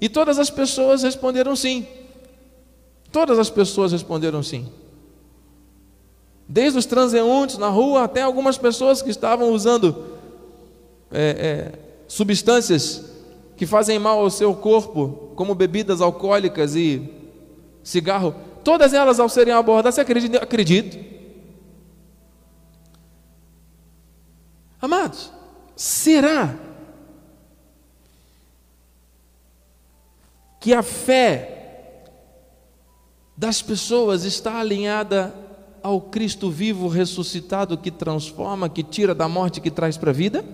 E 0.00 0.08
todas 0.08 0.38
as 0.38 0.50
pessoas 0.50 1.02
responderam 1.02 1.56
sim. 1.56 1.86
Todas 3.10 3.38
as 3.38 3.48
pessoas 3.48 3.92
responderam 3.92 4.42
sim. 4.42 4.68
Desde 6.48 6.78
os 6.78 6.86
transeuntes 6.86 7.58
na 7.58 7.68
rua 7.68 8.04
até 8.04 8.22
algumas 8.22 8.56
pessoas 8.56 9.02
que 9.02 9.10
estavam 9.10 9.50
usando 9.50 10.18
é, 11.10 11.20
é, 11.20 11.78
substâncias 12.06 13.04
que 13.56 13.66
fazem 13.66 13.98
mal 13.98 14.18
ao 14.20 14.30
seu 14.30 14.54
corpo, 14.54 15.32
como 15.34 15.54
bebidas 15.54 16.00
alcoólicas 16.00 16.74
e 16.74 17.12
cigarro, 17.82 18.34
todas 18.62 18.92
elas 18.92 19.18
ao 19.18 19.28
serem 19.28 19.52
abordadas, 19.52 19.94
você 19.96 20.00
acredita? 20.02 20.38
Acredito. 20.38 20.98
Amados, 24.80 25.32
será 25.74 26.54
que 30.60 30.72
a 30.72 30.82
fé 30.82 31.57
das 33.38 33.62
pessoas 33.62 34.24
está 34.24 34.58
alinhada 34.58 35.32
ao 35.80 36.00
Cristo 36.00 36.50
vivo, 36.50 36.88
ressuscitado, 36.88 37.78
que 37.78 37.88
transforma, 37.88 38.68
que 38.68 38.82
tira 38.82 39.14
da 39.14 39.28
morte, 39.28 39.60
que 39.60 39.70
traz 39.70 39.96
para 39.96 40.10
a 40.10 40.12
vida? 40.12 40.44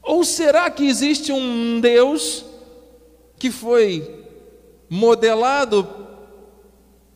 Ou 0.00 0.22
será 0.22 0.70
que 0.70 0.86
existe 0.86 1.32
um 1.32 1.80
Deus 1.80 2.44
que 3.40 3.50
foi 3.50 4.24
modelado 4.88 5.84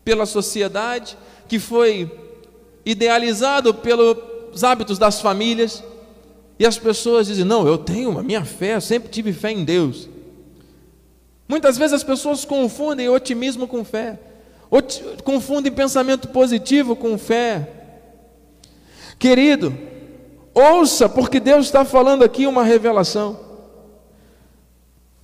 pela 0.04 0.26
sociedade, 0.26 1.16
que 1.46 1.60
foi 1.60 2.10
idealizado 2.84 3.72
pelos 3.72 4.64
hábitos 4.64 4.98
das 4.98 5.20
famílias, 5.20 5.84
e 6.58 6.66
as 6.66 6.76
pessoas 6.76 7.28
dizem: 7.28 7.44
Não, 7.44 7.64
eu 7.64 7.78
tenho 7.78 8.18
a 8.18 8.24
minha 8.24 8.44
fé, 8.44 8.74
eu 8.74 8.80
sempre 8.80 9.08
tive 9.08 9.32
fé 9.32 9.52
em 9.52 9.64
Deus. 9.64 10.08
Muitas 11.46 11.78
vezes 11.78 11.92
as 11.92 12.02
pessoas 12.02 12.44
confundem 12.44 13.08
otimismo 13.08 13.68
com 13.68 13.84
fé 13.84 14.18
confundem 15.24 15.72
pensamento 15.72 16.28
positivo 16.28 16.94
com 16.94 17.16
fé. 17.18 17.68
Querido, 19.18 19.76
ouça, 20.54 21.08
porque 21.08 21.40
Deus 21.40 21.66
está 21.66 21.84
falando 21.84 22.22
aqui 22.22 22.46
uma 22.46 22.62
revelação. 22.62 23.38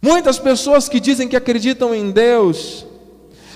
Muitas 0.01 0.39
pessoas 0.39 0.89
que 0.89 1.01
dizem 1.01 1.29
que 1.29 1.37
acreditam 1.37 1.95
em 1.95 2.11
Deus, 2.11 2.85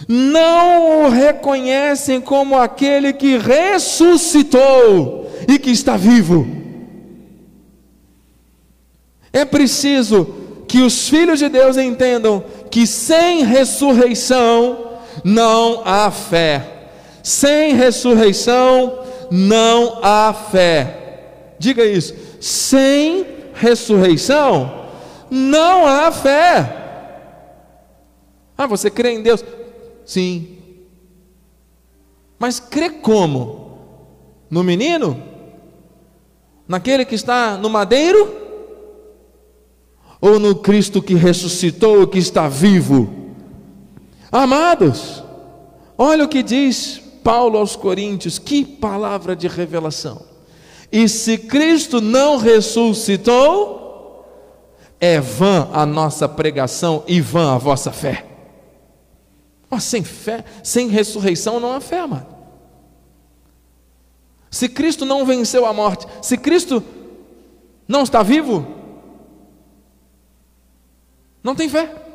não 0.09 1.05
o 1.05 1.09
reconhecem 1.09 2.21
como 2.21 2.57
aquele 2.57 3.13
que 3.13 3.37
ressuscitou 3.37 5.31
e 5.47 5.59
que 5.59 5.71
está 5.71 5.97
vivo. 5.97 6.47
É 9.33 9.45
preciso 9.45 10.35
que 10.67 10.81
os 10.81 11.09
filhos 11.09 11.39
de 11.39 11.49
Deus 11.49 11.77
entendam 11.77 12.45
que 12.71 12.87
sem 12.87 13.45
ressurreição 13.45 14.88
não 15.25 15.83
há 15.85 16.11
fé. 16.11 16.91
Sem 17.23 17.75
ressurreição 17.75 19.05
não 19.31 19.99
há 20.03 20.33
fé. 20.33 21.55
Diga 21.59 21.85
isso. 21.85 22.15
Sem 22.41 23.27
ressurreição 23.55 24.87
não 25.31 25.87
há 25.87 26.11
fé. 26.11 26.75
Ah, 28.57 28.67
você 28.67 28.91
crê 28.91 29.13
em 29.13 29.23
Deus? 29.23 29.45
Sim. 30.05 30.59
Mas 32.39 32.59
crê 32.59 32.91
como? 32.91 33.79
No 34.51 34.65
menino? 34.65 35.23
Naquele 36.67 37.05
que 37.05 37.15
está 37.15 37.57
no 37.57 37.69
madeiro? 37.69 38.37
Ou 40.21 40.39
no 40.39 40.57
Cristo 40.57 41.01
que 41.01 41.15
ressuscitou, 41.15 42.07
que 42.07 42.19
está 42.19 42.49
vivo? 42.49 43.28
Amados, 44.31 45.23
olha 45.97 46.25
o 46.25 46.29
que 46.29 46.43
diz 46.43 47.01
Paulo 47.25 47.59
aos 47.59 47.77
Coríntios, 47.77 48.39
que 48.39 48.65
palavra 48.65 49.35
de 49.35 49.49
revelação. 49.49 50.23
E 50.91 51.09
se 51.09 51.39
Cristo 51.39 52.01
não 52.01 52.37
ressuscitou, 52.37 54.27
é 55.01 55.21
vã 55.21 55.69
a 55.73 55.87
nossa 55.87 56.29
pregação 56.29 57.05
e 57.07 57.21
vã 57.21 57.55
a 57.55 57.59
vossa 57.59 57.93
fé. 57.93 58.27
Mas 59.71 59.85
sem 59.85 60.03
fé, 60.03 60.45
sem 60.63 60.89
ressurreição 60.89 61.61
não 61.61 61.73
há 61.73 61.81
fé, 61.81 62.01
amado. 62.01 62.39
Se 64.51 64.69
Cristo 64.69 65.05
não 65.05 65.27
venceu 65.27 65.67
a 65.67 65.73
morte, 65.73 66.07
se 66.23 66.39
Cristo 66.39 66.83
não 67.87 68.03
está 68.03 68.23
vivo, 68.23 68.67
não 71.43 71.55
tem 71.55 71.69
fé. 71.69 72.08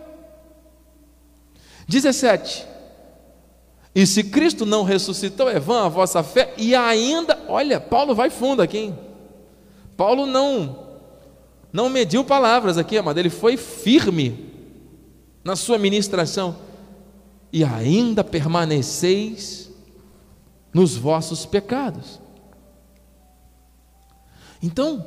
17. 1.87 2.67
E 3.95 4.07
se 4.07 4.23
Cristo 4.23 4.65
não 4.65 4.83
ressuscitou, 4.83 5.49
é 5.49 5.59
vã 5.59 5.85
a 5.85 5.89
vossa 5.89 6.23
fé, 6.23 6.53
e 6.57 6.73
ainda, 6.73 7.39
olha, 7.47 7.79
Paulo 7.79 8.15
vai 8.15 8.29
fundo 8.29 8.61
aqui, 8.61 8.77
hein? 8.77 8.99
Paulo 9.95 10.25
não 10.25 10.83
não 11.73 11.89
mediu 11.89 12.23
palavras 12.23 12.77
aqui, 12.77 12.99
amado, 12.99 13.17
ele 13.17 13.31
foi 13.31 13.57
firme 13.57 14.53
na 15.43 15.55
sua 15.55 15.79
ministração. 15.79 16.55
E 17.51 17.63
ainda 17.63 18.23
permaneceis 18.23 19.71
nos 20.71 20.95
vossos 20.95 21.47
pecados. 21.47 22.19
Então, 24.61 25.05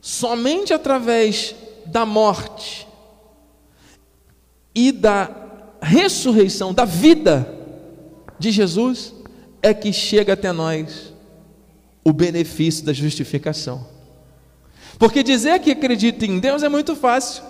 somente 0.00 0.72
através 0.72 1.54
da 1.86 2.04
morte 2.04 2.86
e 4.74 4.90
da 4.90 5.26
ressurreição, 5.80 6.72
da 6.72 6.84
vida 6.84 7.52
de 8.38 8.50
Jesus, 8.50 9.14
é 9.62 9.74
que 9.74 9.92
chega 9.92 10.32
até 10.32 10.52
nós 10.52 11.12
o 12.04 12.12
benefício 12.12 12.84
da 12.84 12.92
justificação. 12.92 13.86
Porque 14.98 15.22
dizer 15.22 15.60
que 15.60 15.70
acredita 15.70 16.26
em 16.26 16.38
Deus 16.38 16.62
é 16.62 16.68
muito 16.68 16.94
fácil. 16.94 17.42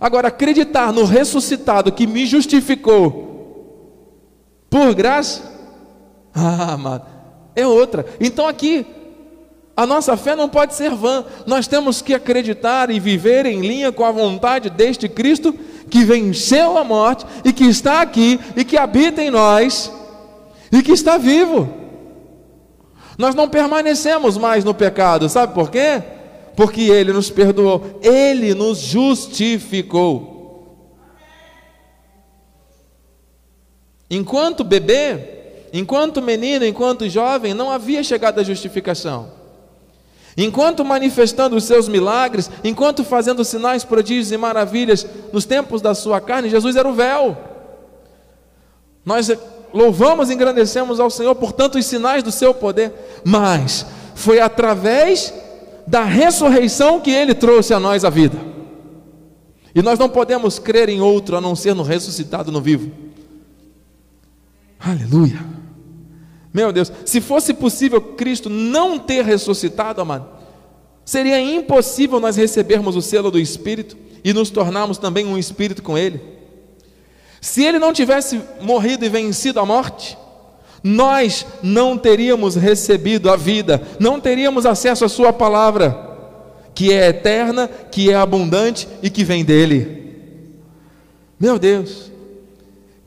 Agora, 0.00 0.28
acreditar 0.28 0.92
no 0.92 1.04
ressuscitado 1.04 1.92
que 1.92 2.06
me 2.06 2.26
justificou 2.26 3.24
por 4.68 4.94
graça, 4.94 5.42
ah, 6.34 6.72
amado, 6.72 7.06
é 7.54 7.66
outra. 7.66 8.04
Então 8.20 8.48
aqui, 8.48 8.86
a 9.76 9.86
nossa 9.86 10.16
fé 10.16 10.34
não 10.34 10.48
pode 10.48 10.74
ser 10.74 10.90
vã. 10.90 11.24
Nós 11.46 11.66
temos 11.66 12.00
que 12.00 12.14
acreditar 12.14 12.90
e 12.90 13.00
viver 13.00 13.46
em 13.46 13.60
linha 13.60 13.92
com 13.92 14.04
a 14.04 14.10
vontade 14.10 14.70
deste 14.70 15.08
Cristo 15.08 15.54
que 15.94 16.04
venceu 16.04 16.76
a 16.76 16.82
morte 16.82 17.24
e 17.44 17.52
que 17.52 17.62
está 17.62 18.00
aqui 18.00 18.40
e 18.56 18.64
que 18.64 18.76
habita 18.76 19.22
em 19.22 19.30
nós 19.30 19.92
e 20.72 20.82
que 20.82 20.90
está 20.90 21.16
vivo. 21.16 21.72
Nós 23.16 23.32
não 23.32 23.48
permanecemos 23.48 24.36
mais 24.36 24.64
no 24.64 24.74
pecado, 24.74 25.28
sabe 25.28 25.54
por 25.54 25.70
quê? 25.70 26.02
Porque 26.56 26.80
Ele 26.80 27.12
nos 27.12 27.30
perdoou, 27.30 28.00
Ele 28.02 28.54
nos 28.54 28.78
justificou. 28.78 30.82
Enquanto 34.10 34.64
bebê, 34.64 35.20
enquanto 35.72 36.20
menino, 36.20 36.66
enquanto 36.66 37.08
jovem, 37.08 37.54
não 37.54 37.70
havia 37.70 38.02
chegado 38.02 38.40
a 38.40 38.42
justificação. 38.42 39.43
Enquanto 40.36 40.84
manifestando 40.84 41.54
os 41.56 41.64
seus 41.64 41.88
milagres, 41.88 42.50
enquanto 42.64 43.04
fazendo 43.04 43.44
sinais, 43.44 43.84
prodígios 43.84 44.32
e 44.32 44.36
maravilhas 44.36 45.06
nos 45.32 45.44
tempos 45.44 45.80
da 45.80 45.94
sua 45.94 46.20
carne, 46.20 46.50
Jesus 46.50 46.74
era 46.74 46.88
o 46.88 46.94
véu. 46.94 47.36
Nós 49.04 49.30
louvamos 49.72 50.30
e 50.30 50.34
engrandecemos 50.34 50.98
ao 50.98 51.10
Senhor 51.10 51.34
por 51.34 51.52
tantos 51.52 51.86
sinais 51.86 52.22
do 52.22 52.32
seu 52.32 52.52
poder, 52.52 52.92
mas 53.24 53.86
foi 54.14 54.40
através 54.40 55.32
da 55.86 56.02
ressurreição 56.02 57.00
que 57.00 57.10
ele 57.10 57.34
trouxe 57.34 57.72
a 57.74 57.78
nós 57.80 58.04
a 58.04 58.10
vida. 58.10 58.38
E 59.74 59.82
nós 59.82 59.98
não 59.98 60.08
podemos 60.08 60.58
crer 60.58 60.88
em 60.88 61.00
outro 61.00 61.36
a 61.36 61.40
não 61.40 61.54
ser 61.54 61.74
no 61.74 61.82
ressuscitado 61.82 62.50
no 62.50 62.60
vivo. 62.60 62.90
Aleluia. 64.78 65.63
Meu 66.54 66.70
Deus, 66.70 66.92
se 67.04 67.20
fosse 67.20 67.52
possível 67.52 68.00
Cristo 68.00 68.48
não 68.48 68.96
ter 68.96 69.24
ressuscitado, 69.24 70.00
amado, 70.00 70.28
seria 71.04 71.40
impossível 71.40 72.20
nós 72.20 72.36
recebermos 72.36 72.94
o 72.94 73.02
selo 73.02 73.28
do 73.28 73.40
Espírito 73.40 73.96
e 74.22 74.32
nos 74.32 74.50
tornarmos 74.50 74.96
também 74.96 75.26
um 75.26 75.36
Espírito 75.36 75.82
com 75.82 75.98
Ele. 75.98 76.20
Se 77.40 77.64
Ele 77.64 77.80
não 77.80 77.92
tivesse 77.92 78.40
morrido 78.60 79.04
e 79.04 79.08
vencido 79.08 79.58
a 79.58 79.66
morte, 79.66 80.16
nós 80.80 81.44
não 81.60 81.98
teríamos 81.98 82.54
recebido 82.54 83.28
a 83.30 83.36
vida, 83.36 83.82
não 83.98 84.20
teríamos 84.20 84.64
acesso 84.64 85.04
à 85.04 85.08
Sua 85.08 85.32
palavra, 85.32 86.14
que 86.72 86.92
é 86.92 87.08
eterna, 87.08 87.66
que 87.66 88.10
é 88.12 88.14
abundante 88.14 88.86
e 89.02 89.10
que 89.10 89.24
vem 89.24 89.44
dEle. 89.44 90.04
Meu 91.38 91.58
Deus, 91.58 92.12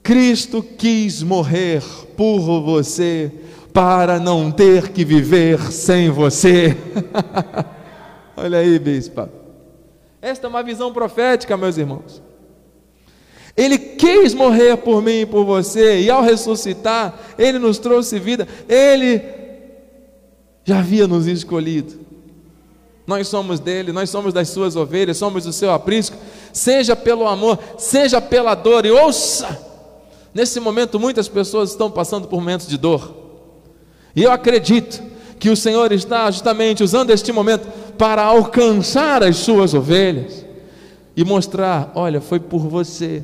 Cristo 0.07 0.63
quis 0.63 1.21
morrer 1.21 1.83
por 2.15 2.61
você, 2.61 3.29
para 3.73 4.21
não 4.21 4.49
ter 4.49 4.93
que 4.93 5.03
viver 5.03 5.69
sem 5.69 6.09
você. 6.09 6.77
Olha 8.37 8.59
aí, 8.59 8.79
bispo. 8.79 9.27
Esta 10.21 10.47
é 10.47 10.49
uma 10.49 10.63
visão 10.63 10.93
profética, 10.93 11.57
meus 11.57 11.77
irmãos. 11.77 12.23
Ele 13.57 13.77
quis 13.77 14.33
morrer 14.33 14.77
por 14.77 15.01
mim 15.01 15.23
e 15.23 15.25
por 15.25 15.43
você, 15.43 15.99
e 15.99 16.09
ao 16.09 16.21
ressuscitar, 16.21 17.13
Ele 17.37 17.59
nos 17.59 17.77
trouxe 17.77 18.17
vida, 18.17 18.47
Ele 18.69 19.21
já 20.63 20.79
havia 20.79 21.05
nos 21.05 21.27
escolhido. 21.27 21.99
Nós 23.05 23.27
somos 23.27 23.59
dele, 23.59 23.91
nós 23.91 24.09
somos 24.09 24.33
das 24.33 24.47
suas 24.47 24.77
ovelhas, 24.77 25.17
somos 25.17 25.43
do 25.43 25.51
seu 25.51 25.69
aprisco. 25.69 26.15
Seja 26.53 26.95
pelo 26.95 27.27
amor, 27.27 27.59
seja 27.77 28.21
pela 28.21 28.55
dor, 28.55 28.85
e 28.85 28.91
ouça, 28.91 29.66
nesse 30.33 30.59
momento 30.59 30.99
muitas 30.99 31.27
pessoas 31.27 31.71
estão 31.71 31.89
passando 31.89 32.27
por 32.27 32.37
momentos 32.37 32.67
de 32.67 32.77
dor, 32.77 33.15
e 34.15 34.23
eu 34.23 34.31
acredito 34.31 35.03
que 35.39 35.49
o 35.49 35.55
Senhor 35.55 35.91
está 35.91 36.29
justamente 36.31 36.83
usando 36.83 37.11
este 37.11 37.31
momento 37.31 37.67
para 37.97 38.23
alcançar 38.23 39.23
as 39.23 39.37
suas 39.37 39.73
ovelhas 39.73 40.45
e 41.15 41.23
mostrar: 41.23 41.91
olha, 41.95 42.19
foi 42.19 42.39
por 42.39 42.67
você 42.67 43.23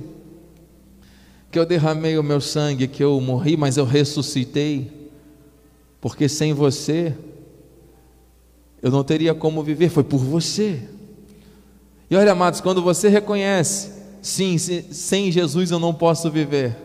que 1.51 1.59
eu 1.59 1.65
derramei 1.65 2.17
o 2.17 2.23
meu 2.23 2.41
sangue, 2.41 2.87
que 2.87 3.03
eu 3.03 3.19
morri, 3.21 3.55
mas 3.55 3.77
eu 3.77 3.85
ressuscitei, 3.85 5.11
porque 6.01 6.27
sem 6.27 6.53
você 6.53 7.15
eu 8.81 8.91
não 8.91 9.03
teria 9.03 9.33
como 9.33 9.63
viver, 9.63 9.89
foi 9.89 10.03
por 10.03 10.17
você. 10.17 10.81
E 12.09 12.15
olha, 12.15 12.33
amados, 12.33 12.59
quando 12.59 12.81
você 12.81 13.07
reconhece, 13.07 13.91
sim, 14.21 14.57
sem 14.57 15.31
Jesus 15.31 15.71
eu 15.71 15.79
não 15.79 15.93
posso 15.93 16.29
viver, 16.29 16.75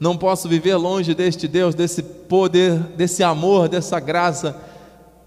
não 0.00 0.16
posso 0.16 0.48
viver 0.48 0.76
longe 0.76 1.14
deste 1.14 1.48
Deus, 1.48 1.74
desse 1.74 2.02
poder, 2.02 2.78
desse 2.96 3.22
amor, 3.22 3.68
dessa 3.68 3.98
graça. 3.98 4.56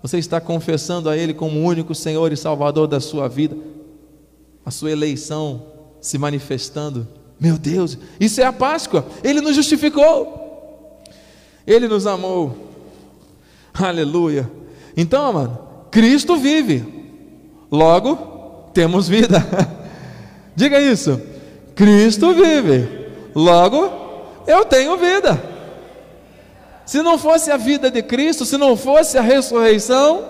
Você 0.02 0.18
está 0.18 0.40
confessando 0.40 1.10
a 1.10 1.18
Ele 1.18 1.34
como 1.34 1.60
o 1.60 1.64
único 1.64 1.94
Senhor 1.94 2.32
e 2.32 2.38
Salvador 2.38 2.88
da 2.88 3.00
sua 3.00 3.28
vida, 3.28 3.56
a 4.66 4.72
sua 4.72 4.92
eleição 4.92 5.64
se 6.00 6.18
manifestando. 6.18 7.08
Meu 7.40 7.58
Deus, 7.58 7.98
isso 8.20 8.40
é 8.40 8.46
a 8.46 8.54
Páscoa, 8.54 9.06
Ele 9.24 9.42
nos 9.42 9.56
justificou, 9.56 11.02
Ele 11.68 11.88
nos 11.88 12.08
amou, 12.08 12.70
aleluia. 13.74 14.50
Então, 14.96 15.34
mano, 15.34 15.60
Cristo 15.90 16.38
vive, 16.38 16.86
logo 17.70 18.70
temos 18.74 19.08
vida. 19.08 19.46
Diga 20.56 20.80
isso, 20.80 21.20
Cristo 21.76 22.34
vive, 22.34 22.88
logo 23.36 24.01
eu 24.48 24.66
tenho 24.66 24.98
vida. 24.98 25.42
Se 26.86 27.02
não 27.02 27.18
fosse 27.18 27.52
a 27.52 27.58
vida 27.58 27.90
de 27.90 28.02
Cristo, 28.02 28.46
se 28.46 28.58
não 28.58 28.76
fosse 28.76 29.18
a 29.18 29.22
ressurreição, 29.22 30.26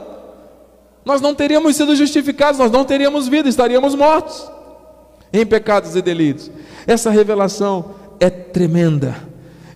nós 1.03 1.21
não 1.21 1.33
teríamos 1.33 1.75
sido 1.75 1.95
justificados, 1.95 2.59
nós 2.59 2.71
não 2.71 2.85
teríamos 2.85 3.27
vida, 3.27 3.49
estaríamos 3.49 3.95
mortos 3.95 4.49
em 5.33 5.45
pecados 5.45 5.95
e 5.95 6.01
delitos. 6.01 6.51
Essa 6.85 7.09
revelação 7.09 7.95
é 8.19 8.29
tremenda 8.29 9.15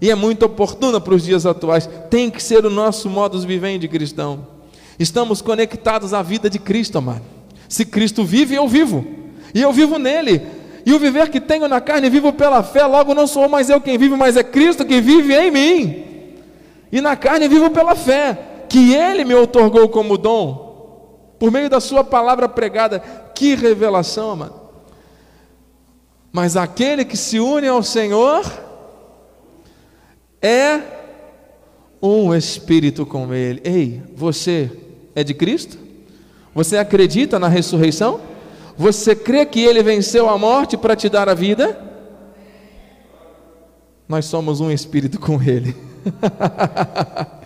e 0.01 0.11
é 0.11 0.15
muito 0.15 0.45
oportuna 0.45 0.99
para 0.99 1.15
os 1.15 1.23
dias 1.23 1.45
atuais. 1.45 1.89
Tem 2.09 2.29
que 2.29 2.43
ser 2.43 2.65
o 2.65 2.69
nosso 2.69 3.09
modus 3.09 3.43
vivendi 3.43 3.87
cristão. 3.87 4.47
Estamos 4.99 5.41
conectados 5.41 6.13
à 6.13 6.21
vida 6.21 6.49
de 6.49 6.59
Cristo, 6.59 6.97
amado. 6.97 7.23
Se 7.67 7.85
Cristo 7.85 8.23
vive, 8.23 8.55
eu 8.55 8.67
vivo, 8.67 9.05
e 9.53 9.61
eu 9.61 9.73
vivo 9.73 9.97
nele. 9.97 10.41
E 10.85 10.93
o 10.93 10.99
viver 10.99 11.29
que 11.29 11.41
tenho 11.41 11.67
na 11.67 11.81
carne, 11.81 12.09
vivo 12.09 12.31
pela 12.31 12.61
fé, 12.61 12.85
logo 12.85 13.15
não 13.15 13.25
sou 13.25 13.49
mais 13.49 13.69
eu 13.69 13.81
quem 13.81 13.97
vive, 13.97 14.15
mas 14.15 14.37
é 14.37 14.43
Cristo 14.43 14.85
que 14.85 15.01
vive 15.01 15.33
em 15.33 15.49
mim. 15.49 16.03
E 16.91 17.01
na 17.01 17.15
carne 17.15 17.47
vivo 17.47 17.71
pela 17.71 17.95
fé, 17.95 18.37
que 18.69 18.93
Ele 18.93 19.25
me 19.25 19.33
otorgou 19.33 19.89
como 19.89 20.17
dom, 20.17 21.33
por 21.39 21.51
meio 21.51 21.69
da 21.69 21.79
Sua 21.79 22.03
palavra 22.03 22.47
pregada. 22.47 22.99
Que 23.33 23.55
revelação, 23.55 24.31
amado. 24.31 24.61
Mas 26.31 26.55
aquele 26.55 27.03
que 27.03 27.17
se 27.17 27.39
une 27.39 27.67
ao 27.67 27.81
Senhor 27.81 28.45
é 30.41 30.79
um 32.01 32.35
espírito 32.35 33.05
com 33.05 33.33
Ele. 33.33 33.59
Ei, 33.63 34.03
você 34.15 34.69
é 35.15 35.23
de 35.23 35.33
Cristo? 35.33 35.79
Você 36.53 36.77
acredita 36.77 37.39
na 37.39 37.47
ressurreição? 37.47 38.34
Você 38.77 39.15
crê 39.15 39.45
que 39.45 39.61
Ele 39.61 39.81
venceu 39.81 40.29
a 40.29 40.37
morte 40.37 40.75
para 40.75 40.95
te 40.95 41.07
dar 41.07 41.29
a 41.29 41.33
vida? 41.33 41.79
Nós 44.07 44.25
somos 44.25 44.59
um 44.59 44.69
espírito 44.69 45.19
com 45.19 45.41
Ele. 45.41 45.75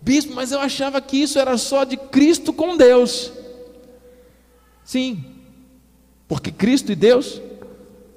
Bispo, 0.00 0.34
mas 0.34 0.50
eu 0.50 0.60
achava 0.60 1.00
que 1.00 1.18
isso 1.18 1.38
era 1.38 1.58
só 1.58 1.84
de 1.84 1.96
Cristo 1.96 2.52
com 2.52 2.76
Deus. 2.76 3.32
Sim, 4.84 5.24
porque 6.26 6.50
Cristo 6.50 6.90
e 6.90 6.94
Deus, 6.94 7.40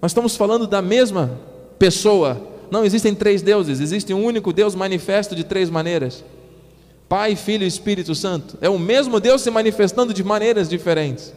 nós 0.01 0.11
estamos 0.11 0.35
falando 0.35 0.65
da 0.65 0.81
mesma 0.81 1.39
pessoa. 1.77 2.41
Não 2.71 2.85
existem 2.85 3.13
três 3.13 3.41
deuses, 3.41 3.79
existe 3.79 4.13
um 4.13 4.23
único 4.23 4.53
Deus 4.53 4.73
manifesto 4.75 5.35
de 5.35 5.43
três 5.43 5.69
maneiras. 5.69 6.23
Pai, 7.09 7.35
Filho 7.35 7.63
e 7.63 7.67
Espírito 7.67 8.15
Santo. 8.15 8.57
É 8.61 8.69
o 8.69 8.79
mesmo 8.79 9.19
Deus 9.19 9.41
se 9.41 9.51
manifestando 9.51 10.13
de 10.13 10.23
maneiras 10.23 10.69
diferentes. 10.69 11.33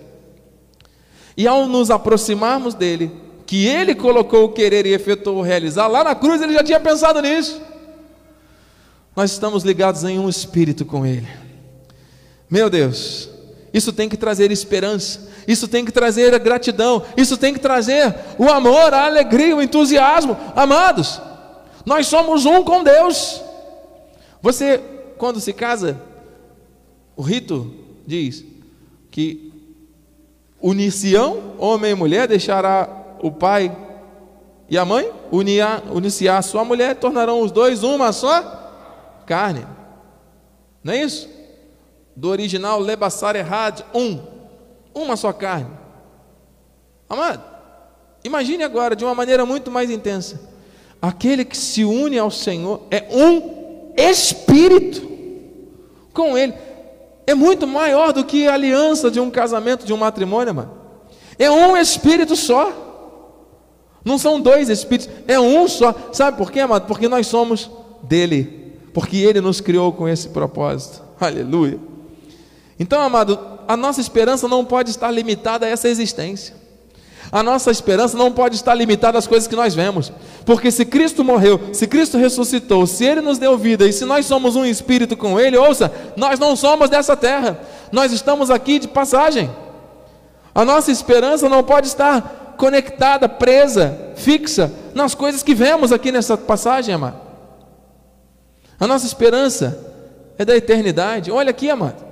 E 1.37 1.47
ao 1.47 1.67
nos 1.67 1.91
aproximarmos 1.91 2.75
dele, 2.75 3.13
que 3.47 3.67
ele 3.67 3.95
colocou 3.95 4.45
o 4.45 4.53
querer 4.53 4.87
e 4.87 4.93
efetuou 4.93 5.39
o 5.39 5.43
realizar, 5.43 5.87
lá 5.87 6.03
na 6.03 6.15
cruz 6.15 6.41
ele 6.41 6.55
já 6.55 6.65
tinha 6.65 6.81
pensado 6.81 7.21
nisso. 7.23 7.61
Nós 9.15 9.33
estamos 9.33 9.63
ligados 9.63 10.05
em 10.05 10.19
um 10.19 10.29
espírito 10.29 10.85
com 10.85 11.07
ele. 11.07 11.27
Meu 12.51 12.69
Deus, 12.69 13.29
isso 13.73 13.93
tem 13.93 14.09
que 14.09 14.17
trazer 14.17 14.51
esperança, 14.51 15.29
isso 15.47 15.69
tem 15.69 15.85
que 15.85 15.93
trazer 15.93 16.35
a 16.35 16.39
gratidão, 16.39 17.03
isso 17.17 17.37
tem 17.37 17.53
que 17.53 17.61
trazer 17.61 18.15
o 18.39 18.49
amor, 18.49 18.93
a 18.93 19.07
alegria, 19.07 19.57
o 19.57 19.63
entusiasmo. 19.63 20.37
Amados, 20.55 21.21
nós 21.85 22.07
somos 22.07 22.47
um 22.47 22.63
com 22.63 22.83
Deus. 22.83 23.41
Você 24.43 24.81
quando 25.17 25.41
se 25.41 25.53
casa, 25.53 26.01
o 27.17 27.23
rito 27.23 27.73
diz 28.07 28.45
que 29.11 29.46
unicião, 30.61 31.55
homem 31.59 31.93
e 31.93 31.95
mulher, 31.95 32.27
deixará 32.29 32.89
o 33.23 33.31
pai 33.31 33.75
e 34.69 34.77
a 34.77 34.85
mãe, 34.85 35.11
unir, 35.31 35.65
uniciar 35.93 36.39
a 36.39 36.43
sua 36.43 36.65
mulher, 36.65 36.97
tornarão 36.97 37.41
os 37.41 37.53
dois 37.53 37.83
uma 37.83 38.13
só 38.13 39.23
carne. 39.25 39.67
Não 40.83 40.93
é 40.93 41.03
isso? 41.03 41.29
Do 42.15 42.29
original 42.29 42.81
Lebassar 42.81 43.37
errado, 43.37 43.85
um, 43.95 44.21
uma 44.95 45.17
só 45.17 45.33
carne. 45.33 45.71
Amado, 47.09 47.43
imagine 48.25 48.65
agora 48.65 48.97
de 48.97 49.05
uma 49.05 49.15
maneira 49.15 49.47
muito 49.47 49.71
mais 49.71 49.91
intensa. 49.91 50.41
Aquele 51.01 51.45
que 51.45 51.57
se 51.57 51.85
une 51.85 52.19
ao 52.19 52.31
Senhor 52.31 52.83
é 52.91 53.07
um 53.11 53.93
espírito 53.97 55.07
com 56.13 56.37
Ele. 56.37 56.55
É 57.27 57.35
muito 57.35 57.67
maior 57.67 58.13
do 58.13 58.25
que 58.25 58.47
a 58.47 58.55
aliança 58.55 59.11
de 59.11 59.19
um 59.19 59.31
casamento, 59.31 59.85
de 59.85 59.93
um 59.93 59.97
matrimônio, 59.97 60.55
mano. 60.55 60.71
É 61.39 61.51
um 61.51 61.77
espírito 61.77 62.37
só. 62.37 62.85
Não 64.05 64.17
são 64.19 64.41
dois 64.41 64.69
espíritos, 64.69 65.13
é 65.27 65.39
um 65.39 65.67
só. 65.67 65.93
Sabe 66.13 66.39
por 66.39 66.53
quê, 66.53 66.61
amado? 66.61 66.87
Porque 66.87 67.09
nós 67.09 67.27
somos 67.27 67.69
dele. 68.03 68.79
Porque 68.95 69.17
ele 69.17 69.41
nos 69.41 69.61
criou 69.61 69.93
com 69.93 70.09
esse 70.09 70.29
propósito. 70.29 71.03
Aleluia. 71.21 71.81
Então, 72.79 73.01
amado, 73.03 73.39
a 73.67 73.77
nossa 73.77 74.01
esperança 74.01 74.47
não 74.47 74.65
pode 74.65 74.91
estar 74.91 75.11
limitada 75.11 75.67
a 75.67 75.69
essa 75.69 75.89
existência. 75.89 76.55
A 77.31 77.43
nossa 77.43 77.71
esperança 77.71 78.17
não 78.17 78.31
pode 78.31 78.55
estar 78.57 78.75
limitada 78.75 79.19
às 79.19 79.27
coisas 79.27 79.49
que 79.49 79.57
nós 79.57 79.75
vemos, 79.75 80.13
porque 80.45 80.71
se 80.71 80.85
Cristo 80.85 81.25
morreu, 81.25 81.61
se 81.73 81.87
Cristo 81.87 82.17
ressuscitou, 82.17 82.87
se 82.87 83.05
Ele 83.05 83.21
nos 83.21 83.39
deu 83.39 83.59
vida 83.59 83.87
e 83.87 83.93
se 83.93 84.05
nós 84.05 84.27
somos 84.27 84.55
um 84.55 84.65
espírito 84.65 85.17
com 85.17 85.39
Ele, 85.39 85.57
ouça, 85.57 85.93
nós 86.17 86.39
não 86.39 86.55
somos 86.55 86.89
dessa 86.89 87.17
terra, 87.17 87.59
nós 87.91 88.13
estamos 88.13 88.51
aqui 88.51 88.79
de 88.79 88.89
passagem. 88.89 89.51
A 90.55 90.65
nossa 90.65 90.91
esperança 90.91 91.49
não 91.49 91.63
pode 91.63 91.89
estar 91.89 92.55
conectada, 92.57 93.29
presa, 93.29 94.13
fixa 94.17 94.73
nas 94.95 95.15
coisas 95.15 95.43
que 95.43 95.55
vemos 95.55 95.93
aqui 95.93 96.11
nessa 96.11 96.37
passagem, 96.37 96.95
amado. 96.95 97.21
A 98.79 98.87
nossa 98.87 99.07
esperança 99.07 99.79
é 100.39 100.45
da 100.45 100.57
eternidade. 100.57 101.31
Olha 101.31 101.51
aqui, 101.51 101.69
amado. 101.69 102.05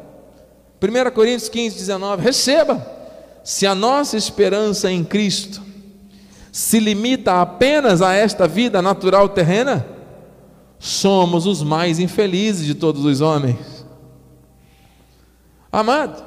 1 0.83 1.11
Coríntios 1.13 1.49
15, 1.49 1.77
19. 1.77 2.23
Receba 2.23 3.04
se 3.45 3.67
a 3.67 3.75
nossa 3.75 4.17
esperança 4.17 4.91
em 4.91 5.05
Cristo 5.05 5.63
se 6.51 6.81
limita 6.81 7.43
apenas 7.43 8.01
a 8.01 8.15
esta 8.15 8.49
vida 8.49 8.81
natural 8.81 9.29
terrena, 9.29 9.87
somos 10.79 11.47
os 11.47 11.63
mais 11.63 11.99
infelizes 11.99 12.65
de 12.65 12.75
todos 12.75 13.05
os 13.05 13.21
homens. 13.21 13.85
Amado, 15.71 16.25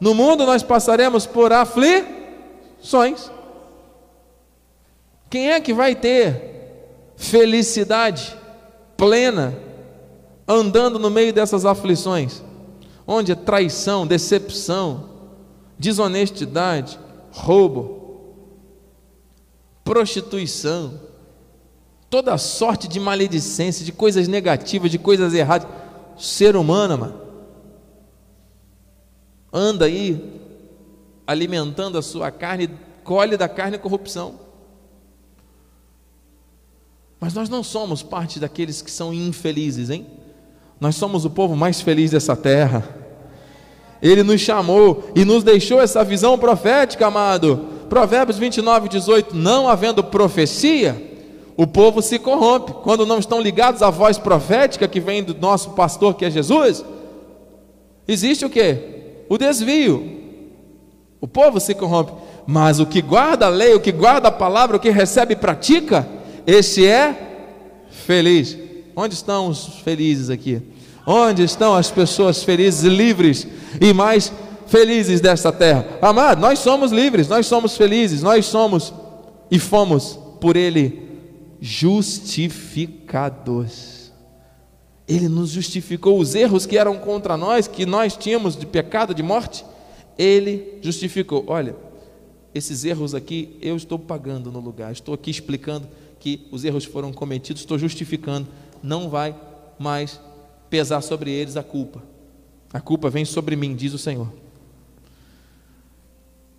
no 0.00 0.14
mundo 0.14 0.46
nós 0.46 0.62
passaremos 0.62 1.26
por 1.26 1.52
aflições. 1.52 3.30
Quem 5.28 5.50
é 5.50 5.60
que 5.60 5.74
vai 5.74 5.94
ter 5.94 7.12
felicidade 7.16 8.34
plena 8.96 9.54
andando 10.48 10.98
no 10.98 11.10
meio 11.10 11.32
dessas 11.32 11.66
aflições? 11.66 12.42
Onde 13.06 13.32
é 13.32 13.34
traição, 13.34 14.06
decepção, 14.06 15.13
desonestidade, 15.78 16.98
roubo, 17.30 18.04
prostituição, 19.82 21.00
toda 22.08 22.38
sorte 22.38 22.88
de 22.88 23.00
maledicência, 23.00 23.84
de 23.84 23.92
coisas 23.92 24.28
negativas, 24.28 24.90
de 24.90 24.98
coisas 24.98 25.34
erradas. 25.34 25.68
Ser 26.16 26.54
humano, 26.56 26.96
mano. 26.96 27.20
anda 29.52 29.86
aí 29.86 30.40
alimentando 31.26 31.98
a 31.98 32.02
sua 32.02 32.30
carne, 32.30 32.70
colhe 33.02 33.36
da 33.36 33.48
carne 33.48 33.78
corrupção. 33.78 34.38
Mas 37.18 37.34
nós 37.34 37.48
não 37.48 37.62
somos 37.62 38.02
parte 38.02 38.38
daqueles 38.38 38.82
que 38.82 38.90
são 38.90 39.12
infelizes, 39.12 39.90
hein? 39.90 40.06
Nós 40.78 40.96
somos 40.96 41.24
o 41.24 41.30
povo 41.30 41.56
mais 41.56 41.80
feliz 41.80 42.10
dessa 42.10 42.36
terra. 42.36 43.03
Ele 44.04 44.22
nos 44.22 44.42
chamou 44.42 45.02
e 45.14 45.24
nos 45.24 45.42
deixou 45.42 45.80
essa 45.80 46.04
visão 46.04 46.38
profética, 46.38 47.06
amado. 47.06 47.64
Provérbios 47.88 48.36
29, 48.36 48.90
18: 48.90 49.34
Não 49.34 49.66
havendo 49.66 50.04
profecia, 50.04 50.94
o 51.56 51.66
povo 51.66 52.02
se 52.02 52.18
corrompe. 52.18 52.74
Quando 52.82 53.06
não 53.06 53.18
estão 53.18 53.40
ligados 53.40 53.80
à 53.80 53.88
voz 53.88 54.18
profética 54.18 54.86
que 54.86 55.00
vem 55.00 55.24
do 55.24 55.34
nosso 55.34 55.70
pastor, 55.70 56.14
que 56.16 56.26
é 56.26 56.30
Jesus, 56.30 56.84
existe 58.06 58.44
o 58.44 58.50
que? 58.50 58.76
O 59.26 59.38
desvio. 59.38 60.20
O 61.18 61.26
povo 61.26 61.58
se 61.58 61.74
corrompe. 61.74 62.12
Mas 62.46 62.80
o 62.80 62.84
que 62.84 63.00
guarda 63.00 63.46
a 63.46 63.48
lei, 63.48 63.72
o 63.72 63.80
que 63.80 63.90
guarda 63.90 64.28
a 64.28 64.32
palavra, 64.32 64.76
o 64.76 64.80
que 64.80 64.90
recebe 64.90 65.32
e 65.32 65.36
pratica, 65.36 66.06
esse 66.46 66.86
é 66.86 67.46
feliz. 67.88 68.58
Onde 68.94 69.14
estão 69.14 69.48
os 69.48 69.78
felizes 69.82 70.28
aqui? 70.28 70.60
Onde 71.06 71.42
estão 71.42 71.74
as 71.74 71.90
pessoas 71.90 72.42
felizes, 72.42 72.82
livres 72.82 73.46
e 73.80 73.92
mais 73.92 74.32
felizes 74.66 75.20
desta 75.20 75.52
terra? 75.52 75.86
Amado, 76.00 76.40
nós 76.40 76.58
somos 76.58 76.90
livres, 76.92 77.28
nós 77.28 77.44
somos 77.46 77.76
felizes, 77.76 78.22
nós 78.22 78.46
somos 78.46 78.94
e 79.50 79.58
fomos 79.58 80.18
por 80.40 80.56
Ele 80.56 81.02
justificados. 81.60 83.92
Ele 85.06 85.28
nos 85.28 85.50
justificou 85.50 86.18
os 86.18 86.34
erros 86.34 86.64
que 86.64 86.78
eram 86.78 86.96
contra 86.96 87.36
nós, 87.36 87.68
que 87.68 87.84
nós 87.84 88.16
tínhamos 88.16 88.56
de 88.56 88.64
pecado, 88.64 89.14
de 89.14 89.22
morte. 89.22 89.62
Ele 90.16 90.78
justificou. 90.80 91.44
Olha, 91.46 91.76
esses 92.54 92.82
erros 92.84 93.14
aqui 93.14 93.58
eu 93.60 93.76
estou 93.76 93.98
pagando 93.98 94.50
no 94.50 94.60
lugar. 94.60 94.92
Estou 94.92 95.14
aqui 95.14 95.30
explicando 95.30 95.86
que 96.18 96.48
os 96.50 96.64
erros 96.64 96.86
foram 96.86 97.12
cometidos, 97.12 97.60
estou 97.60 97.78
justificando. 97.78 98.48
Não 98.82 99.10
vai 99.10 99.36
mais 99.78 100.18
pesar 100.74 101.00
sobre 101.02 101.30
eles 101.30 101.56
a 101.56 101.62
culpa. 101.62 102.02
A 102.72 102.80
culpa 102.80 103.08
vem 103.08 103.24
sobre 103.24 103.54
mim, 103.54 103.76
diz 103.76 103.94
o 103.94 103.98
Senhor. 103.98 104.26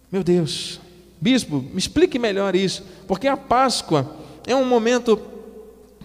Meu 0.10 0.24
Deus, 0.24 0.80
bispo, 1.20 1.58
me 1.58 1.78
explique 1.78 2.18
melhor 2.18 2.56
isso, 2.56 2.82
porque 3.10 3.28
a 3.28 3.36
Páscoa 3.36 4.10
é 4.48 4.56
um 4.56 4.64
momento 4.64 5.20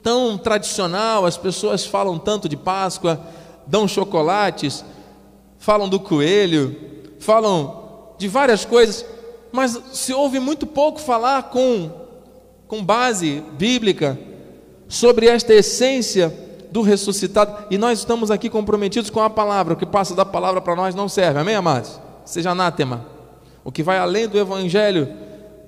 tão 0.03 0.37
tradicional, 0.37 1.25
as 1.25 1.37
pessoas 1.37 1.87
falam 1.87 2.19
tanto 2.19 2.49
de 2.49 2.57
Páscoa, 2.57 3.25
dão 3.65 3.87
chocolates, 3.87 4.85
falam 5.61 5.89
do 5.89 6.01
coelho, 6.01 6.77
falam 7.21 8.09
de 8.19 8.27
várias 8.27 8.65
coisas, 8.65 9.07
mas 9.53 9.81
se 9.93 10.13
ouve 10.13 10.41
muito 10.41 10.67
pouco 10.67 11.01
falar 11.01 11.45
com, 11.45 11.93
com 12.67 12.85
base 12.85 13.41
bíblica 13.53 14.19
sobre 14.89 15.29
esta 15.29 15.55
essência 15.55 16.50
do 16.71 16.83
ressuscitado, 16.83 17.67
e 17.71 17.77
nós 17.77 17.99
estamos 17.99 18.31
aqui 18.31 18.49
comprometidos 18.49 19.11
com 19.11 19.21
a 19.21 19.29
palavra, 19.29 19.75
o 19.75 19.77
que 19.77 19.87
passa 19.87 20.15
da 20.15 20.25
palavra 20.25 20.61
para 20.61 20.77
nós 20.77 20.95
não 20.95 21.09
serve, 21.09 21.41
amém, 21.41 21.55
amados? 21.55 22.01
Seja 22.25 22.51
anátema. 22.51 23.05
O 23.65 23.73
que 23.73 23.83
vai 23.83 23.99
além 23.99 24.29
do 24.29 24.39
evangelho, 24.39 25.09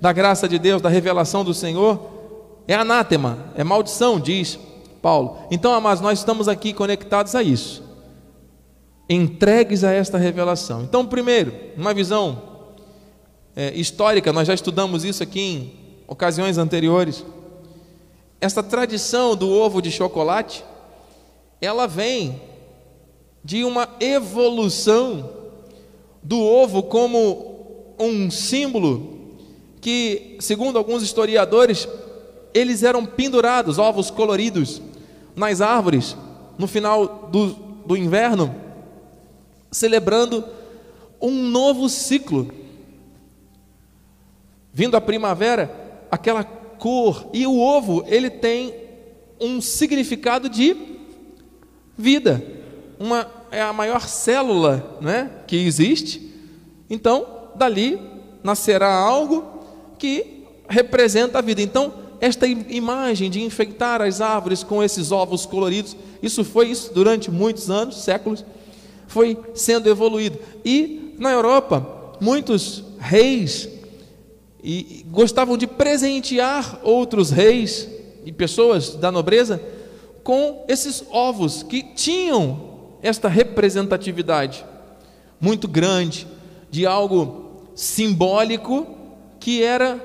da 0.01 0.13
graça 0.13 0.49
de 0.49 0.59
Deus, 0.59 0.81
da 0.81 0.89
revelação 0.89 1.45
do 1.45 1.53
Senhor, 1.53 2.11
é 2.67 2.75
anátema, 2.75 3.39
é 3.57 3.65
maldição, 3.65 4.21
diz 4.21 4.59
Paulo. 5.01 5.39
Então, 5.51 5.75
amados, 5.75 6.01
nós 6.01 6.19
estamos 6.19 6.49
aqui 6.49 6.73
conectados 6.73 7.35
a 7.35 7.43
isso, 7.43 7.83
entregues 9.09 9.83
a 9.85 9.91
esta 9.91 10.17
revelação. 10.17 10.83
Então, 10.83 11.05
primeiro, 11.05 11.53
uma 11.77 11.93
visão 11.93 12.41
é, 13.57 13.73
histórica, 13.75 14.33
nós 14.33 14.47
já 14.47 14.55
estudamos 14.55 15.05
isso 15.05 15.23
aqui 15.23 15.41
em 15.41 15.83
ocasiões 16.07 16.59
anteriores. 16.59 17.25
Essa 18.41 18.63
tradição 18.63 19.37
do 19.37 19.51
ovo 19.51 19.83
de 19.83 19.91
chocolate 19.91 20.65
ela 21.63 21.87
vem 21.87 22.43
de 23.45 23.65
uma 23.65 23.89
evolução 24.01 25.31
do 26.21 26.41
ovo 26.41 26.83
como 26.83 27.95
um 27.99 28.29
símbolo 28.33 29.37
que, 29.81 30.37
segundo 30.41 30.77
alguns 30.77 31.05
historiadores, 31.05 31.89
eles 32.53 32.83
eram 32.83 33.07
pendurados, 33.07 33.79
ovos 33.79 34.11
coloridos, 34.11 34.83
nas 35.37 35.61
árvores, 35.61 36.17
no 36.59 36.67
final 36.67 37.29
do, 37.31 37.53
do 37.87 37.97
inverno, 37.97 38.55
celebrando 39.71 40.45
um 41.21 41.31
novo 41.31 41.89
ciclo. 41.89 42.53
Vindo 44.73 44.97
a 44.97 45.01
primavera, 45.01 46.05
aquela 46.11 46.43
cor, 46.43 47.29
e 47.33 47.47
o 47.47 47.59
ovo, 47.59 48.05
ele 48.09 48.31
tem 48.31 48.75
um 49.41 49.61
significado 49.61 50.49
de 50.49 50.93
vida. 52.03 52.45
Uma, 52.99 53.27
é 53.51 53.63
a 53.63 53.73
maior 53.73 54.07
célula 54.09 54.99
né, 55.01 55.31
que 55.47 55.57
existe. 55.57 56.31
Então, 56.91 57.27
dali 57.55 57.99
nascerá 58.43 58.93
algo 58.93 59.65
que 59.99 60.45
representa 60.69 61.39
a 61.39 61.43
vida. 61.43 61.63
Então, 61.63 61.95
esta 62.21 62.47
imagem 62.47 63.31
de 63.31 63.43
enfeitar 63.43 64.03
as 64.03 64.21
árvores 64.21 64.63
com 64.63 64.83
esses 64.83 65.11
ovos 65.11 65.47
coloridos, 65.47 65.97
isso 66.23 66.45
foi 66.45 66.69
isso 66.69 66.93
durante 66.93 67.31
muitos 67.31 67.71
anos, 67.71 68.03
séculos, 68.03 68.45
foi 69.07 69.39
sendo 69.55 69.89
evoluído. 69.89 70.39
E 70.65 71.15
na 71.19 71.31
Europa, 71.31 72.15
muitos 72.21 72.85
reis 72.99 73.69
e 74.63 75.05
gostavam 75.11 75.57
de 75.57 75.67
presentear 75.67 76.79
outros 76.85 77.31
reis 77.31 77.89
e 78.25 78.31
pessoas 78.31 78.95
da 78.95 79.11
nobreza 79.11 79.61
com 80.23 80.65
esses 80.69 81.05
ovos 81.11 81.63
que 81.63 81.83
tinham 81.83 82.73
esta 83.03 83.29
representatividade 83.29 84.65
muito 85.41 85.67
grande 85.67 86.27
de 86.71 86.87
algo 86.87 87.67
simbólico 87.75 88.87
que 89.41 89.63
era 89.63 90.01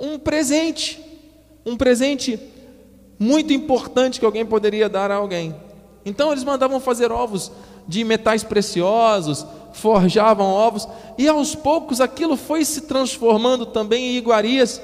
um 0.00 0.18
presente, 0.18 1.00
um 1.64 1.76
presente 1.76 2.38
muito 3.18 3.52
importante 3.52 4.18
que 4.18 4.26
alguém 4.26 4.44
poderia 4.44 4.88
dar 4.88 5.10
a 5.10 5.14
alguém. 5.14 5.54
Então 6.04 6.32
eles 6.32 6.44
mandavam 6.44 6.80
fazer 6.80 7.12
ovos 7.12 7.50
de 7.86 8.02
metais 8.02 8.42
preciosos, 8.42 9.46
forjavam 9.72 10.46
ovos, 10.46 10.88
e 11.16 11.28
aos 11.28 11.54
poucos 11.54 12.00
aquilo 12.00 12.36
foi 12.36 12.64
se 12.64 12.82
transformando 12.82 13.66
também 13.66 14.14
em 14.14 14.16
iguarias. 14.16 14.80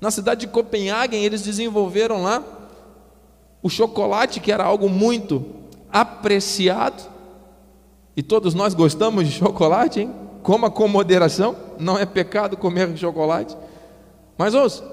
Na 0.00 0.10
cidade 0.10 0.42
de 0.42 0.48
Copenhague, 0.48 1.16
eles 1.16 1.42
desenvolveram 1.42 2.22
lá 2.22 2.42
o 3.62 3.68
chocolate, 3.68 4.40
que 4.40 4.52
era 4.52 4.64
algo 4.64 4.88
muito 4.88 5.44
apreciado, 5.90 7.02
e 8.16 8.22
todos 8.22 8.54
nós 8.54 8.74
gostamos 8.74 9.26
de 9.26 9.32
chocolate, 9.32 10.00
hein? 10.00 10.14
Coma 10.42 10.70
com 10.70 10.88
moderação, 10.88 11.56
não 11.78 11.98
é 11.98 12.06
pecado 12.06 12.56
comer 12.56 12.96
chocolate. 12.96 13.56
Mas 14.38 14.54
ouça, 14.54 14.84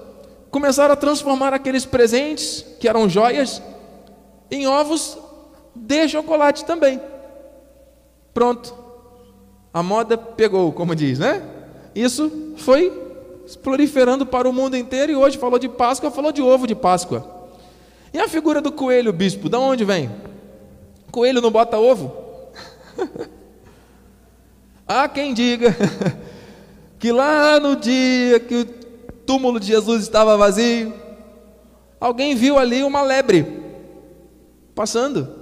começaram 0.50 0.94
a 0.94 0.98
transformar 0.98 1.54
aqueles 1.54 1.86
presentes, 1.86 2.66
que 2.80 2.88
eram 2.88 3.08
joias, 3.08 3.62
em 4.52 4.68
ovos 4.68 5.18
de 5.76 6.08
chocolate 6.10 6.66
também. 6.66 7.00
Pronto. 8.34 8.76
A 9.74 9.82
moda 9.82 10.18
pegou, 10.18 10.72
como 10.72 10.96
diz, 10.96 11.20
né? 11.20 11.42
Isso 11.96 12.54
foi 12.58 12.92
proliferando 13.62 14.26
para 14.26 14.48
o 14.50 14.54
mundo 14.54 14.78
inteiro 14.78 15.12
e 15.12 15.16
hoje 15.16 15.38
falou 15.38 15.60
de 15.60 15.70
Páscoa, 15.70 16.12
falou 16.12 16.32
de 16.32 16.42
ovo 16.42 16.68
de 16.68 16.76
Páscoa. 16.76 17.33
E 18.14 18.20
a 18.20 18.28
figura 18.28 18.62
do 18.62 18.72
coelho, 18.72 19.12
bispo, 19.12 19.50
de 19.50 19.58
onde 19.58 19.84
vem? 19.84 20.12
Coelho 21.12 21.42
não 21.42 21.50
bota 21.50 21.80
ovo? 21.80 22.16
Há 24.88 25.10
quem 25.10 25.34
diga 25.34 25.76
que 27.00 27.12
lá 27.12 27.60
no 27.60 27.76
dia 27.76 28.40
que 28.40 28.56
o 28.56 28.66
túmulo 29.26 29.60
de 29.60 29.66
Jesus 29.66 30.04
estava 30.04 30.38
vazio, 30.38 30.94
alguém 32.00 32.36
viu 32.36 32.60
ali 32.60 32.84
uma 32.84 33.02
lebre 33.02 33.48
passando. 34.76 35.42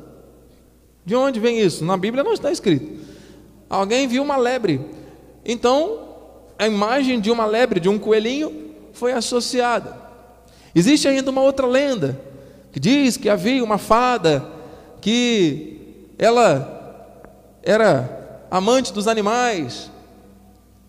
De 1.05 1.13
onde 1.13 1.41
vem 1.41 1.59
isso? 1.59 1.83
Na 1.83 1.97
Bíblia 1.97 2.23
não 2.23 2.33
está 2.33 2.51
escrito. 2.51 3.01
Alguém 3.69 4.07
viu 4.07 4.23
uma 4.23 4.37
lebre. 4.37 4.79
Então, 5.43 6.07
a 6.57 6.67
imagem 6.67 7.19
de 7.19 7.29
uma 7.29 7.45
lebre, 7.45 7.81
de 7.81 7.89
um 7.89 7.99
coelhinho, 7.99 8.71
foi 8.93 9.11
associada. 9.11 9.99
Existe 10.73 11.07
ainda 11.07 11.31
uma 11.31 11.41
outra 11.41 11.65
lenda 11.65 12.30
que 12.71 12.79
diz 12.79 13.17
que 13.17 13.29
havia 13.29 13.63
uma 13.63 13.77
fada 13.77 14.45
que 15.01 16.07
ela 16.17 17.09
era 17.63 18.45
amante 18.49 18.93
dos 18.93 19.07
animais 19.07 19.89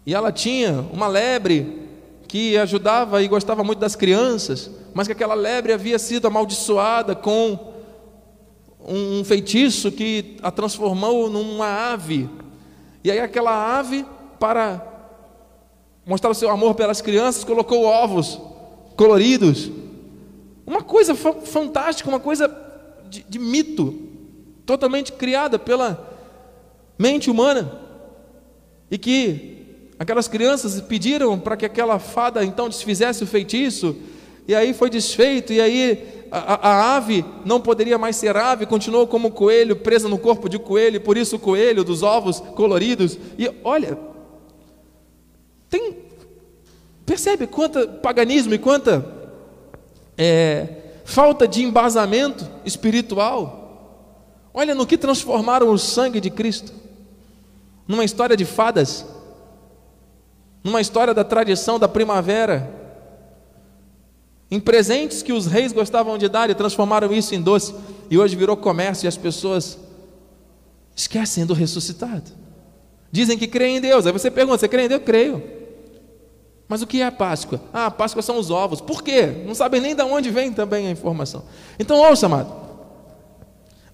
e 0.05 0.15
ela 0.15 0.33
tinha 0.33 0.85
uma 0.93 1.07
lebre 1.07 1.81
que 2.27 2.57
ajudava 2.57 3.23
e 3.23 3.29
gostava 3.29 3.63
muito 3.63 3.79
das 3.79 3.95
crianças, 3.95 4.71
mas 4.95 5.07
que 5.07 5.13
aquela 5.13 5.35
lebre 5.35 5.73
havia 5.73 5.99
sido 5.99 6.27
amaldiçoada 6.27 7.15
com 7.15 7.59
um 8.85 9.23
feitiço 9.23 9.93
que 9.93 10.37
a 10.43 10.51
transformou 10.51 11.31
numa 11.31 11.93
ave. 11.93 12.29
E 13.05 13.11
aí 13.11 13.21
aquela 13.21 13.79
ave, 13.79 14.05
para 14.41 14.83
mostrar 16.07 16.31
o 16.31 16.35
seu 16.35 16.51
amor 16.51 16.75
pelas 16.75 17.01
crianças, 17.01 17.45
colocou 17.45 17.85
ovos 17.85 18.41
coloridos. 18.97 19.71
Uma 20.73 20.83
coisa 20.83 21.15
fantástica, 21.15 22.09
uma 22.09 22.19
coisa 22.19 22.51
de, 23.11 23.23
de 23.29 23.39
mito, 23.39 23.95
totalmente 24.65 25.13
criada 25.13 25.59
pela 25.59 26.17
mente 26.99 27.31
humana. 27.31 27.79
E 28.91 28.97
que 28.97 29.67
aquelas 29.99 30.29
crianças 30.29 30.81
pediram 30.81 31.39
para 31.39 31.59
que 31.59 31.67
aquela 31.67 31.99
fada 31.99 32.43
então 32.43 32.71
desfizesse 32.71 33.23
o 33.23 33.27
feitiço, 33.27 33.95
e 34.49 34.55
aí 34.55 34.73
foi 34.73 34.89
desfeito, 34.89 35.53
e 35.53 35.61
aí 35.61 36.25
a, 36.31 36.71
a, 36.71 36.97
ave 36.97 37.23
não 37.45 37.61
poderia 37.61 37.99
mais 37.99 38.17
ser 38.17 38.35
ave, 38.35 38.65
continuou 38.65 39.07
como 39.07 39.31
coelho, 39.31 39.77
presa 39.77 40.09
no 40.09 40.17
corpo 40.17 40.49
de 40.49 40.59
coelho, 40.59 41.03
por 41.03 41.19
isso 41.19 41.37
o 41.37 41.39
coelho 41.39 41.85
dos 41.85 42.03
ovos 42.03 42.41
coloridos. 42.41 43.19
E 43.39 43.51
olha, 43.63 43.99
tem, 45.69 45.99
percebe 47.05 47.47
quanta 47.47 47.87
paganismo 47.87 48.55
e 48.55 48.59
quanta 48.59 49.22
é, 50.17 50.69
falta 51.05 51.47
de 51.47 51.63
embasamento 51.63 52.49
espiritual. 52.65 53.61
Olha 54.55 54.75
no 54.75 54.87
que 54.87 54.99
transformaram 54.99 55.71
o 55.71 55.79
sangue 55.79 56.21
de 56.21 56.31
Cristo, 56.31 56.73
numa 57.87 58.05
história 58.05 58.37
de 58.37 58.45
fadas, 58.45 59.07
numa 60.63 60.81
história 60.81 61.15
da 61.15 61.25
tradição 61.25 61.79
da 61.79 61.89
primavera 61.89 62.81
em 64.51 64.61
presentes 64.61 65.23
que 65.23 65.33
os 65.33 65.47
reis 65.47 65.73
gostavam 65.73 66.19
de 66.19 66.29
dar 66.29 66.51
e 66.51 66.55
transformaram 66.55 67.11
isso 67.11 67.35
em 67.35 67.41
doce, 67.41 67.75
e 68.11 68.19
hoje 68.19 68.37
virou 68.37 68.55
comércio 68.55 69.07
e 69.07 69.09
as 69.09 69.17
pessoas 69.17 69.79
esquecem 70.95 71.47
do 71.47 71.55
ressuscitado. 71.55 72.31
Dizem 73.11 73.39
que 73.39 73.47
creem 73.47 73.79
em 73.79 73.81
Deus. 73.81 74.07
Aí 74.07 74.13
você 74.13 74.31
pergunta: 74.31 74.59
você 74.59 74.69
crê 74.69 74.85
em 74.85 74.89
Deus? 74.89 75.01
Eu 75.01 75.07
creio. 75.07 75.62
Mas 76.73 76.81
o 76.81 76.87
que 76.87 77.03
é 77.03 77.05
a 77.05 77.13
Páscoa? 77.13 77.61
Ah, 77.71 77.85
a 77.85 77.91
Páscoa 77.91 78.23
são 78.23 78.39
os 78.39 78.51
ovos. 78.51 78.81
Por 78.81 79.03
quê? 79.03 79.27
Não 79.47 79.55
sabem 79.55 79.79
nem 79.79 79.95
de 79.95 80.03
onde 80.05 80.31
vem 80.31 80.51
também 80.51 80.87
a 80.87 80.91
informação. 80.91 81.43
Então, 81.79 81.99
ouça, 81.99 82.25
amado. 82.25 82.51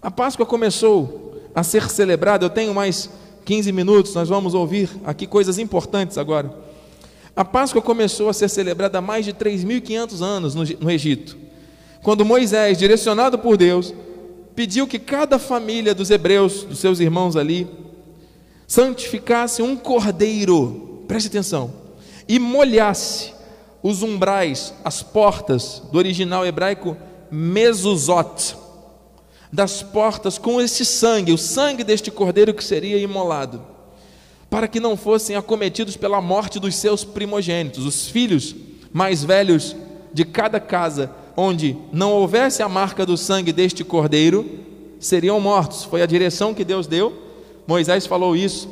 A 0.00 0.12
Páscoa 0.12 0.46
começou 0.46 1.42
a 1.52 1.64
ser 1.64 1.90
celebrada. 1.90 2.44
Eu 2.44 2.50
tenho 2.50 2.72
mais 2.72 3.10
15 3.44 3.72
minutos, 3.72 4.14
nós 4.14 4.28
vamos 4.28 4.54
ouvir 4.54 4.88
aqui 5.04 5.26
coisas 5.26 5.58
importantes 5.58 6.16
agora. 6.16 6.54
A 7.34 7.44
Páscoa 7.44 7.82
começou 7.82 8.28
a 8.28 8.32
ser 8.32 8.48
celebrada 8.48 8.98
há 8.98 9.02
mais 9.02 9.24
de 9.24 9.32
3.500 9.32 10.22
anos 10.22 10.54
no 10.54 10.88
Egito, 10.88 11.36
quando 12.00 12.24
Moisés, 12.24 12.78
direcionado 12.78 13.40
por 13.40 13.56
Deus, 13.56 13.92
pediu 14.54 14.86
que 14.86 15.00
cada 15.00 15.36
família 15.36 15.96
dos 15.96 16.12
hebreus, 16.12 16.62
dos 16.62 16.78
seus 16.78 17.00
irmãos 17.00 17.34
ali, 17.34 17.66
santificasse 18.68 19.62
um 19.62 19.76
cordeiro, 19.76 21.02
preste 21.08 21.26
atenção, 21.26 21.77
e 22.28 22.38
molhasse 22.38 23.32
os 23.82 24.02
umbrais, 24.02 24.74
as 24.84 25.02
portas 25.02 25.82
do 25.90 25.98
original 25.98 26.44
hebraico 26.44 26.96
mezuzot, 27.30 28.56
das 29.52 29.82
portas 29.82 30.36
com 30.36 30.60
esse 30.60 30.84
sangue, 30.84 31.32
o 31.32 31.38
sangue 31.38 31.82
deste 31.82 32.10
cordeiro 32.10 32.52
que 32.52 32.62
seria 32.62 32.98
imolado 32.98 33.78
para 34.50 34.66
que 34.66 34.80
não 34.80 34.96
fossem 34.96 35.36
acometidos 35.36 35.96
pela 35.96 36.20
morte 36.20 36.58
dos 36.58 36.74
seus 36.74 37.04
primogênitos, 37.04 37.84
os 37.84 38.08
filhos 38.08 38.54
mais 38.92 39.22
velhos 39.22 39.76
de 40.12 40.24
cada 40.24 40.58
casa, 40.58 41.10
onde 41.36 41.76
não 41.92 42.12
houvesse 42.12 42.62
a 42.62 42.68
marca 42.68 43.04
do 43.04 43.16
sangue 43.16 43.52
deste 43.52 43.84
cordeiro, 43.84 44.48
seriam 44.98 45.38
mortos. 45.38 45.84
Foi 45.84 46.02
a 46.02 46.06
direção 46.06 46.54
que 46.54 46.64
Deus 46.64 46.86
deu. 46.86 47.12
Moisés 47.66 48.06
falou 48.06 48.34
isso 48.34 48.68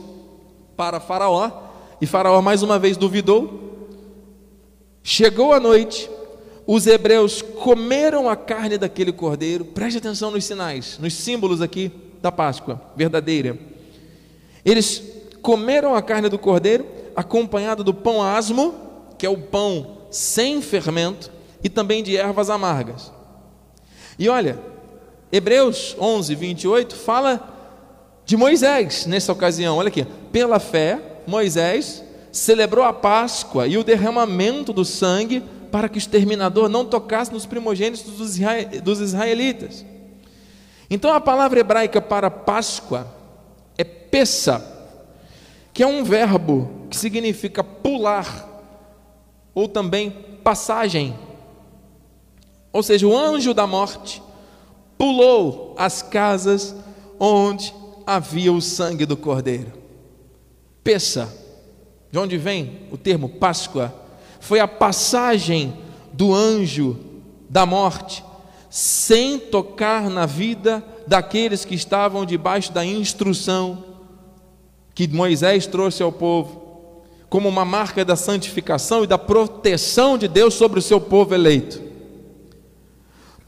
para 0.77 0.99
Faraó, 0.99 1.51
e 2.01 2.07
Faraó 2.07 2.41
mais 2.43 2.63
uma 2.63 2.79
vez 2.79 2.97
duvidou. 2.97 3.89
Chegou 5.03 5.53
a 5.53 5.61
noite, 5.61 6.11
os 6.67 6.87
hebreus 6.87 7.41
comeram 7.41 8.29
a 8.29 8.37
carne 8.37 8.77
daquele 8.77 9.13
cordeiro. 9.13 9.65
Preste 9.65 9.99
atenção 9.99 10.31
nos 10.31 10.45
sinais, 10.45 10.99
nos 10.99 11.15
símbolos 11.15 11.63
aqui 11.63 11.93
da 12.21 12.33
Páscoa 12.33 12.81
verdadeira. 12.97 13.57
Eles 14.65 15.03
comeram 15.41 15.95
a 15.95 16.03
carne 16.03 16.29
do 16.29 16.39
cordeiro, 16.39 16.85
acompanhado 17.15 17.85
do 17.85 17.95
pão 17.95 18.21
asmo, 18.21 18.75
que 19.17 19.25
é 19.25 19.31
o 19.31 19.39
pão 19.39 19.99
sem 20.11 20.61
fermento, 20.61 21.31
e 21.63 21.69
também 21.69 22.03
de 22.03 22.17
ervas 22.17 22.51
amargas. 22.51 23.13
E 24.19 24.29
olha, 24.29 24.59
Hebreus 25.31 25.97
11, 26.01 26.35
28 26.35 26.97
fala 26.97 27.55
de 28.25 28.37
Moisés 28.37 29.07
nessa 29.07 29.33
ocasião. 29.33 29.77
Olha 29.77 29.89
aqui, 29.89 30.05
pela 30.33 30.59
fé, 30.59 30.99
Moisés 31.27 32.03
celebrou 32.31 32.85
a 32.85 32.93
Páscoa 32.93 33.67
e 33.67 33.79
o 33.79 33.85
derramamento 33.85 34.73
do 34.73 34.85
sangue 34.85 35.43
para 35.71 35.89
que 35.89 35.97
o 35.97 35.99
exterminador 35.99 36.69
não 36.69 36.85
tocasse 36.85 37.33
nos 37.33 37.47
primogênitos 37.47 38.05
dos 38.83 39.01
israelitas. 39.01 39.85
Então 40.89 41.13
a 41.13 41.21
palavra 41.21 41.61
hebraica 41.61 42.01
para 42.01 42.31
Páscoa 42.31 43.07
é 43.77 43.85
Pessa, 43.85 44.65
que 45.73 45.83
é 45.83 45.87
um 45.87 46.05
verbo 46.05 46.71
que 46.89 46.97
significa 46.97 47.65
pular, 47.65 48.49
ou 49.55 49.67
também 49.67 50.11
passagem. 50.45 51.19
Ou 52.73 52.83
seja, 52.83 53.07
o 53.07 53.17
anjo 53.17 53.53
da 53.53 53.67
morte 53.67 54.23
pulou 54.97 55.75
as 55.77 56.03
casas 56.03 56.75
onde 57.19 57.75
havia 58.07 58.53
o 58.53 58.61
sangue 58.61 59.05
do 59.05 59.17
cordeiro. 59.17 59.73
Peça, 60.87 61.35
de 62.13 62.17
onde 62.17 62.39
vem 62.39 62.83
o 62.93 62.97
termo 62.97 63.29
Páscoa, 63.29 63.93
foi 64.39 64.61
a 64.61 64.69
passagem 64.69 65.75
do 66.13 66.33
anjo 66.33 66.97
da 67.51 67.67
morte, 67.67 68.25
sem 68.71 69.37
tocar 69.37 70.09
na 70.09 70.27
vida 70.27 70.85
daqueles 71.05 71.65
que 71.65 71.75
estavam 71.75 72.25
debaixo 72.25 72.71
da 72.71 72.85
instrução 72.85 73.85
que 74.95 75.09
Moisés 75.09 75.67
trouxe 75.67 76.05
ao 76.05 76.13
povo, 76.13 77.03
como 77.29 77.49
uma 77.49 77.65
marca 77.65 78.05
da 78.05 78.15
santificação 78.15 79.03
e 79.03 79.09
da 79.09 79.19
proteção 79.19 80.17
de 80.17 80.29
Deus 80.29 80.55
sobre 80.55 80.79
o 80.79 80.83
seu 80.83 81.01
povo 81.01 81.35
eleito. 81.35 81.83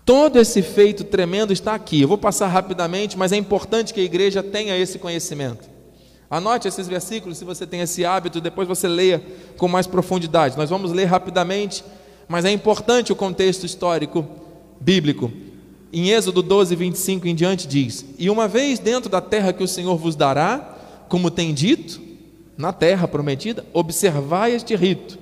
Todo 0.05 0.41
esse 0.41 0.61
feito 0.61 1.05
tremendo 1.05 1.53
está 1.53 1.73
aqui. 1.77 2.03
Eu 2.03 2.09
vou 2.09 2.19
passar 2.19 2.49
rapidamente, 2.49 3.17
mas 3.17 3.31
é 3.31 3.37
importante 3.37 3.95
que 3.95 4.01
a 4.01 4.05
igreja 4.05 4.43
tenha 4.43 4.77
esse 4.77 4.99
conhecimento. 4.99 5.78
Anote 6.31 6.69
esses 6.69 6.87
versículos, 6.87 7.39
se 7.39 7.45
você 7.45 7.67
tem 7.67 7.81
esse 7.81 8.05
hábito, 8.05 8.41
depois 8.41 8.69
você 8.69 8.87
leia 8.87 9.23
com 9.57 9.67
mais 9.67 9.87
profundidade. 9.87 10.59
Nós 10.59 10.69
vamos 10.69 10.93
ler 10.93 11.07
rapidamente, 11.07 11.83
mas 12.29 12.45
é 12.45 12.51
importante 12.51 13.13
o 13.13 13.17
contexto 13.17 13.65
histórico 13.65 14.27
bíblico. 14.79 15.33
Em 15.91 16.11
Êxodo 16.11 16.43
12, 16.43 16.77
25 16.77 17.27
em 17.27 17.35
diante 17.35 17.67
diz: 17.67 18.05
E 18.19 18.29
uma 18.29 18.47
vez 18.47 18.79
dentro 18.79 19.09
da 19.09 19.23
terra 19.23 19.55
que 19.55 19.63
o 19.63 19.69
Senhor 19.69 19.97
vos 19.97 20.15
dará, 20.15 20.77
como 21.09 21.31
tem 21.31 21.55
dito, 21.55 21.99
na 22.59 22.73
terra 22.73 23.09
prometida, 23.09 23.65
observai 23.73 24.53
este 24.53 24.77
rito. 24.77 25.19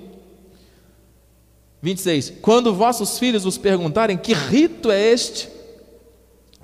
26. 1.81 2.33
Quando 2.41 2.73
vossos 2.73 3.17
filhos 3.17 3.45
vos 3.45 3.57
perguntarem 3.57 4.17
que 4.17 4.33
rito 4.33 4.91
é 4.91 5.01
este, 5.13 5.47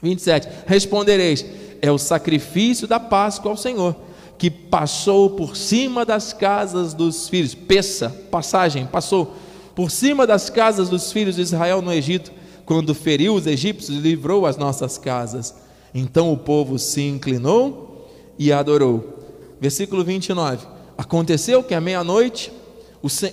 27. 0.02 0.50
Respondereis: 0.66 1.46
é 1.82 1.92
o 1.92 1.98
sacrifício 1.98 2.88
da 2.88 3.00
Páscoa 3.00 3.52
ao 3.52 3.58
Senhor, 3.58 3.96
que 4.38 4.50
passou 4.50 5.30
por 5.32 5.56
cima 5.56 6.06
das 6.06 6.34
casas 6.34 6.94
dos 6.94 7.30
filhos. 7.30 7.56
Peça, 7.56 8.10
passagem, 8.30 8.86
passou 8.86 9.36
por 9.76 9.90
cima 9.90 10.28
das 10.28 10.50
casas 10.50 10.90
dos 10.90 11.12
filhos 11.12 11.36
de 11.36 11.42
Israel 11.42 11.82
no 11.82 11.92
Egito, 11.92 12.32
quando 12.66 12.94
feriu 12.94 13.36
os 13.36 13.48
egípcios 13.48 13.98
e 13.98 14.02
livrou 14.02 14.46
as 14.46 14.58
nossas 14.58 14.98
casas. 14.98 15.56
Então 15.94 16.32
o 16.32 16.38
povo 16.38 16.80
se 16.80 17.02
inclinou 17.02 18.08
e 18.38 18.52
adorou. 18.52 19.20
Versículo 19.60 20.04
29. 20.04 20.66
Aconteceu 20.98 21.64
que 21.64 21.74
à 21.74 21.82
meia-noite 21.82 22.52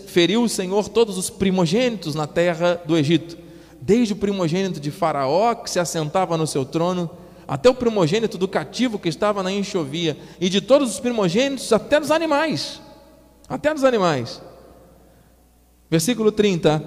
feriu 0.07 0.43
o 0.43 0.49
Senhor 0.49 0.89
todos 0.89 1.17
os 1.17 1.31
primogênitos 1.31 2.15
na 2.15 2.27
terra 2.27 2.81
do 2.85 2.97
Egito, 2.97 3.39
desde 3.81 4.13
o 4.13 4.17
primogênito 4.17 4.81
de 4.81 4.91
Faraó, 4.91 5.55
que 5.55 5.71
se 5.71 5.79
assentava 5.79 6.37
no 6.37 6.47
seu 6.47 6.65
trono, 6.65 7.11
até 7.51 7.69
o 7.69 7.75
primogênito 7.75 8.39
do 8.39 8.47
cativo 8.47 8.97
que 8.97 9.09
estava 9.09 9.43
na 9.43 9.51
enxovia, 9.51 10.17
e 10.41 10.49
de 10.49 10.61
todos 10.61 10.89
os 10.89 11.01
primogênitos, 11.01 11.73
até 11.73 11.99
dos 11.99 12.13
animais. 12.13 12.81
Até 13.49 13.75
dos 13.75 13.83
animais. 13.83 14.41
Versículo 15.91 16.31
30. 16.31 16.81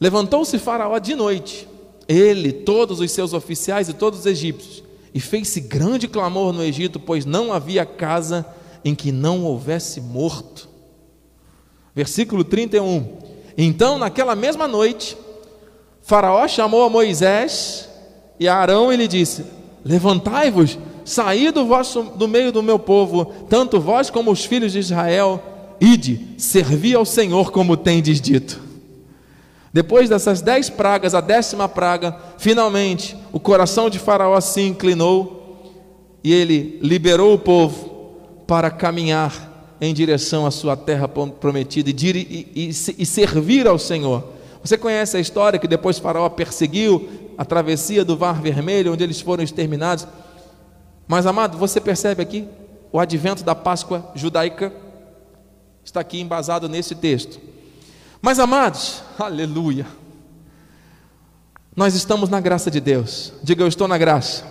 Levantou-se 0.00 0.58
Faraó 0.58 0.98
de 0.98 1.14
noite, 1.14 1.68
ele, 2.08 2.52
todos 2.52 3.00
os 3.00 3.12
seus 3.12 3.34
oficiais 3.34 3.86
e 3.90 3.92
todos 3.92 4.20
os 4.20 4.26
egípcios, 4.26 4.82
e 5.12 5.20
fez-se 5.20 5.60
grande 5.60 6.08
clamor 6.08 6.54
no 6.54 6.64
Egito, 6.64 6.98
pois 6.98 7.26
não 7.26 7.52
havia 7.52 7.84
casa 7.84 8.46
em 8.82 8.94
que 8.94 9.12
não 9.12 9.44
houvesse 9.44 10.00
morto. 10.00 10.70
Versículo 11.94 12.44
31. 12.44 13.18
Então, 13.58 13.98
naquela 13.98 14.34
mesma 14.34 14.66
noite, 14.66 15.18
Faraó 16.00 16.48
chamou 16.48 16.82
a 16.82 16.88
Moisés 16.88 17.90
e 18.40 18.48
a 18.48 18.56
Arão 18.56 18.90
e 18.90 18.96
lhe 18.96 19.06
disse: 19.06 19.56
Levantai-vos, 19.86 20.76
saí 21.04 21.52
do, 21.52 21.64
vosso, 21.64 22.02
do 22.02 22.26
meio 22.26 22.50
do 22.50 22.60
meu 22.60 22.76
povo, 22.76 23.26
tanto 23.48 23.78
vós 23.78 24.10
como 24.10 24.32
os 24.32 24.44
filhos 24.44 24.72
de 24.72 24.80
Israel, 24.80 25.40
ide, 25.80 26.34
servi 26.36 26.92
ao 26.92 27.04
Senhor 27.04 27.52
como 27.52 27.76
tendes 27.76 28.20
dito. 28.20 28.60
Depois 29.72 30.08
dessas 30.08 30.40
dez 30.42 30.68
pragas, 30.68 31.14
a 31.14 31.20
décima 31.20 31.68
praga, 31.68 32.16
finalmente 32.36 33.16
o 33.32 33.38
coração 33.38 33.88
de 33.88 34.00
Faraó 34.00 34.40
se 34.40 34.60
inclinou 34.60 35.62
e 36.24 36.32
ele 36.32 36.80
liberou 36.82 37.34
o 37.34 37.38
povo 37.38 38.10
para 38.44 38.68
caminhar 38.68 39.76
em 39.80 39.94
direção 39.94 40.46
à 40.46 40.50
sua 40.50 40.76
terra 40.76 41.06
prometida 41.06 41.90
e, 41.90 41.92
e, 41.92 42.48
e, 42.56 42.68
e 42.70 43.06
servir 43.06 43.68
ao 43.68 43.78
Senhor. 43.78 44.24
Você 44.64 44.76
conhece 44.76 45.16
a 45.16 45.20
história 45.20 45.60
que 45.60 45.68
depois 45.68 46.00
Faraó 46.00 46.28
perseguiu 46.28 47.08
a 47.36 47.44
travessia 47.44 48.04
do 48.04 48.18
Mar 48.18 48.40
Vermelho, 48.40 48.92
onde 48.92 49.04
eles 49.04 49.20
foram 49.20 49.42
exterminados. 49.42 50.06
Mas, 51.06 51.26
amado, 51.26 51.56
você 51.58 51.80
percebe 51.80 52.22
aqui 52.22 52.48
o 52.92 52.98
advento 52.98 53.44
da 53.44 53.54
Páscoa 53.54 54.10
judaica? 54.14 54.72
Está 55.84 56.00
aqui 56.00 56.20
embasado 56.20 56.68
nesse 56.68 56.94
texto. 56.94 57.40
Mas, 58.20 58.38
amados, 58.38 59.02
aleluia, 59.18 59.86
nós 61.74 61.94
estamos 61.94 62.28
na 62.28 62.40
graça 62.40 62.70
de 62.70 62.80
Deus. 62.80 63.32
Diga, 63.42 63.62
eu 63.62 63.68
estou 63.68 63.86
na 63.86 63.98
graça. 63.98 64.44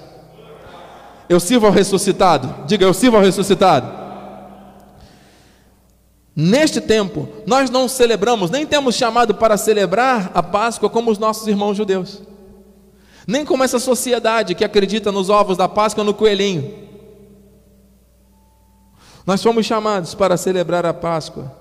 Eu 1.28 1.40
sirvo 1.40 1.66
ao 1.66 1.72
ressuscitado. 1.72 2.68
Diga, 2.68 2.86
eu 2.86 2.94
sirvo 2.94 3.18
ao 3.18 3.24
ressuscitado. 3.24 4.06
Neste 6.36 6.82
tempo, 6.82 7.30
nós 7.48 7.70
não 7.70 7.88
celebramos, 7.88 8.52
nem 8.52 8.66
temos 8.66 8.96
chamado 8.96 9.34
para 9.34 9.56
celebrar 9.56 10.32
a 10.34 10.44
Páscoa 10.44 10.90
como 10.90 11.10
os 11.10 11.18
nossos 11.18 11.48
irmãos 11.48 11.78
judeus, 11.78 12.22
nem 13.28 13.46
como 13.46 13.64
essa 13.64 13.80
sociedade 13.80 14.56
que 14.56 14.64
acredita 14.64 15.12
nos 15.12 15.30
ovos 15.30 15.58
da 15.58 15.68
Páscoa 15.68 16.04
no 16.04 16.14
coelhinho. 16.14 16.86
Nós 19.26 19.42
fomos 19.42 19.66
chamados 19.66 20.14
para 20.14 20.38
celebrar 20.38 20.86
a 20.86 20.94
Páscoa 20.94 21.52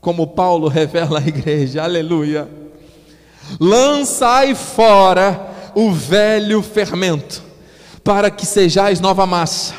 como 0.00 0.26
Paulo 0.26 0.66
revela 0.68 1.20
à 1.20 1.22
igreja, 1.22 1.82
aleluia. 1.82 2.48
Lançai 3.58 4.54
fora 4.54 5.48
o 5.74 5.92
velho 5.92 6.62
fermento, 6.62 7.42
para 8.02 8.30
que 8.30 8.46
sejais 8.46 9.00
nova 9.00 9.26
massa, 9.26 9.74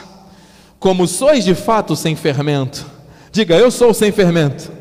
como 0.80 1.08
sois 1.08 1.44
de 1.44 1.56
fato 1.56 1.96
sem 1.96 2.16
fermento. 2.16 2.86
Diga, 3.32 3.56
eu 3.56 3.72
sou 3.72 3.94
sem 3.94 4.12
fermento. 4.12 4.72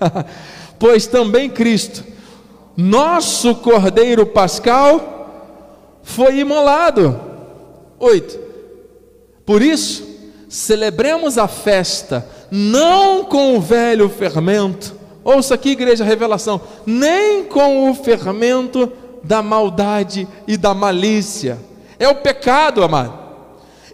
pois 0.78 1.06
também 1.06 1.48
Cristo, 1.48 2.04
nosso 2.76 3.54
Cordeiro 3.56 4.26
Pascal, 4.26 5.15
foi 6.06 6.38
imolado. 6.38 7.20
Oito. 7.98 8.38
Por 9.44 9.60
isso, 9.60 10.06
celebremos 10.48 11.36
a 11.36 11.48
festa 11.48 12.26
não 12.48 13.24
com 13.24 13.56
o 13.56 13.60
velho 13.60 14.08
fermento, 14.08 14.94
ouça 15.24 15.54
aqui, 15.54 15.70
igreja, 15.70 16.04
revelação, 16.04 16.60
nem 16.86 17.44
com 17.44 17.90
o 17.90 17.94
fermento 17.94 18.90
da 19.22 19.42
maldade 19.42 20.28
e 20.46 20.56
da 20.56 20.72
malícia, 20.72 21.58
é 21.98 22.08
o 22.08 22.14
pecado, 22.14 22.84
amado, 22.84 23.12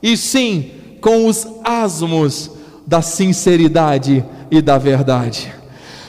e 0.03 0.15
sim 0.15 0.71
com 1.01 1.27
os 1.27 1.47
asmos 1.65 2.51
da 2.87 3.01
sinceridade 3.01 4.23
e 4.51 4.61
da 4.61 4.77
verdade. 4.77 5.53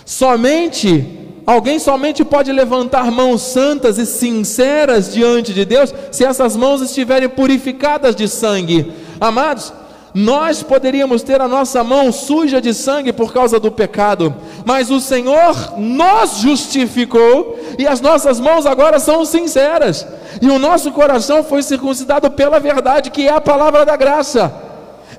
Somente 0.06 1.23
Alguém 1.46 1.78
somente 1.78 2.24
pode 2.24 2.52
levantar 2.52 3.12
mãos 3.12 3.42
santas 3.42 3.98
e 3.98 4.06
sinceras 4.06 5.12
diante 5.14 5.54
de 5.54 5.66
Deus 5.66 5.94
se 6.12 6.24
essas 6.24 6.56
mãos 6.56 6.82
estiverem 6.82 7.28
purificadas 7.28 8.16
de 8.16 8.30
sangue. 8.30 8.94
Amados, 9.20 9.74
nós 10.14 10.64
poderíamos 10.64 11.22
ter 11.22 11.42
a 11.42 11.48
nossa 11.48 11.84
mão 11.84 12.12
suja 12.12 12.62
de 12.62 12.74
sangue 12.74 13.12
por 13.12 13.34
causa 13.34 13.60
do 13.60 13.72
pecado, 13.72 14.34
mas 14.64 14.90
o 14.90 15.02
Senhor 15.02 15.78
nos 15.78 16.38
justificou 16.38 17.60
e 17.78 17.88
as 17.88 18.00
nossas 18.00 18.40
mãos 18.40 18.66
agora 18.66 19.00
são 19.00 19.26
sinceras, 19.26 20.06
e 20.42 20.48
o 20.48 20.60
nosso 20.60 20.92
coração 20.92 21.44
foi 21.44 21.64
circuncidado 21.64 22.30
pela 22.30 22.60
verdade, 22.60 23.10
que 23.10 23.28
é 23.28 23.34
a 23.34 23.42
palavra 23.42 23.86
da 23.86 23.96
graça. 23.98 24.54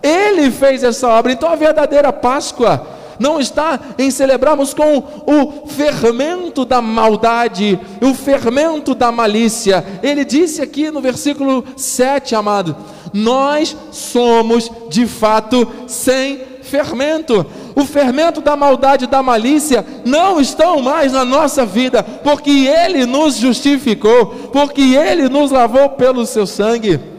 Ele 0.00 0.50
fez 0.50 0.84
essa 0.84 1.08
obra, 1.08 1.32
então 1.32 1.50
a 1.50 1.56
verdadeira 1.56 2.12
Páscoa 2.12 2.93
não 3.18 3.40
está 3.40 3.78
em 3.98 4.10
celebrarmos 4.10 4.74
com 4.74 5.02
o 5.26 5.66
fermento 5.66 6.64
da 6.64 6.80
maldade, 6.80 7.78
o 8.00 8.14
fermento 8.14 8.94
da 8.94 9.10
malícia. 9.12 9.84
Ele 10.02 10.24
disse 10.24 10.62
aqui 10.62 10.90
no 10.90 11.00
versículo 11.00 11.64
7, 11.76 12.34
amado: 12.34 12.76
nós 13.14 13.76
somos 13.92 14.68
de 14.88 15.06
fato 15.06 15.70
sem 15.86 16.40
fermento. 16.62 17.46
O 17.76 17.84
fermento 17.84 18.40
da 18.40 18.56
maldade 18.56 19.04
e 19.04 19.08
da 19.08 19.22
malícia 19.22 19.84
não 20.04 20.40
estão 20.40 20.80
mais 20.80 21.12
na 21.12 21.24
nossa 21.24 21.64
vida, 21.64 22.02
porque 22.02 22.50
Ele 22.50 23.06
nos 23.06 23.36
justificou, 23.36 24.26
porque 24.52 24.82
Ele 24.82 25.28
nos 25.28 25.52
lavou 25.52 25.90
pelo 25.90 26.26
seu 26.26 26.46
sangue. 26.46 27.13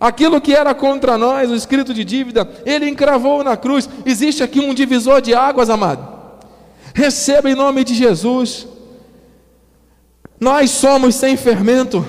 Aquilo 0.00 0.40
que 0.40 0.54
era 0.54 0.74
contra 0.74 1.18
nós, 1.18 1.50
o 1.50 1.54
escrito 1.54 1.92
de 1.92 2.04
dívida, 2.04 2.48
Ele 2.64 2.88
encravou 2.88 3.44
na 3.44 3.54
cruz. 3.56 3.86
Existe 4.06 4.42
aqui 4.42 4.58
um 4.58 4.72
divisor 4.72 5.20
de 5.20 5.34
águas, 5.34 5.68
amado. 5.68 6.08
Receba 6.94 7.50
em 7.50 7.54
nome 7.54 7.84
de 7.84 7.94
Jesus. 7.94 8.66
Nós 10.40 10.70
somos 10.70 11.14
sem 11.14 11.36
fermento. 11.36 12.06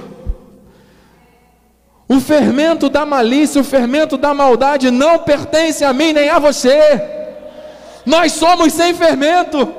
O 2.07 2.19
fermento 2.19 2.89
da 2.89 3.05
malícia, 3.05 3.59
o 3.59 3.63
fermento 3.63 4.17
da 4.17 4.33
maldade 4.33 4.89
não 4.89 5.19
pertence 5.19 5.83
a 5.83 5.91
mim 5.91 6.13
nem 6.13 6.29
a 6.29 6.39
você. 6.39 7.01
Nós 8.05 8.31
somos 8.31 8.73
sem 8.73 8.93
fermento. 8.93 9.73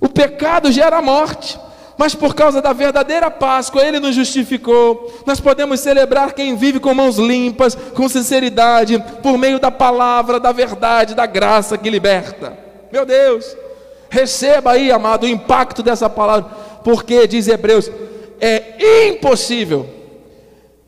O 0.00 0.08
pecado 0.08 0.70
gera 0.70 1.00
morte, 1.00 1.58
mas 1.98 2.14
por 2.14 2.34
causa 2.34 2.60
da 2.60 2.72
verdadeira 2.72 3.30
Páscoa, 3.30 3.84
Ele 3.84 3.98
nos 3.98 4.14
justificou. 4.14 5.12
Nós 5.24 5.40
podemos 5.40 5.80
celebrar 5.80 6.34
quem 6.34 6.56
vive 6.56 6.78
com 6.78 6.92
mãos 6.92 7.16
limpas, 7.16 7.74
com 7.74 8.08
sinceridade, 8.08 9.02
por 9.22 9.38
meio 9.38 9.58
da 9.58 9.70
palavra, 9.70 10.38
da 10.38 10.52
verdade, 10.52 11.14
da 11.14 11.26
graça 11.26 11.78
que 11.78 11.88
liberta. 11.88 12.56
Meu 12.92 13.06
Deus, 13.06 13.56
receba 14.10 14.72
aí, 14.72 14.92
amado, 14.92 15.24
o 15.24 15.28
impacto 15.28 15.82
dessa 15.82 16.08
palavra, 16.08 16.50
porque, 16.84 17.26
diz 17.26 17.48
Hebreus, 17.48 17.90
é 18.40 19.08
impossível 19.08 19.88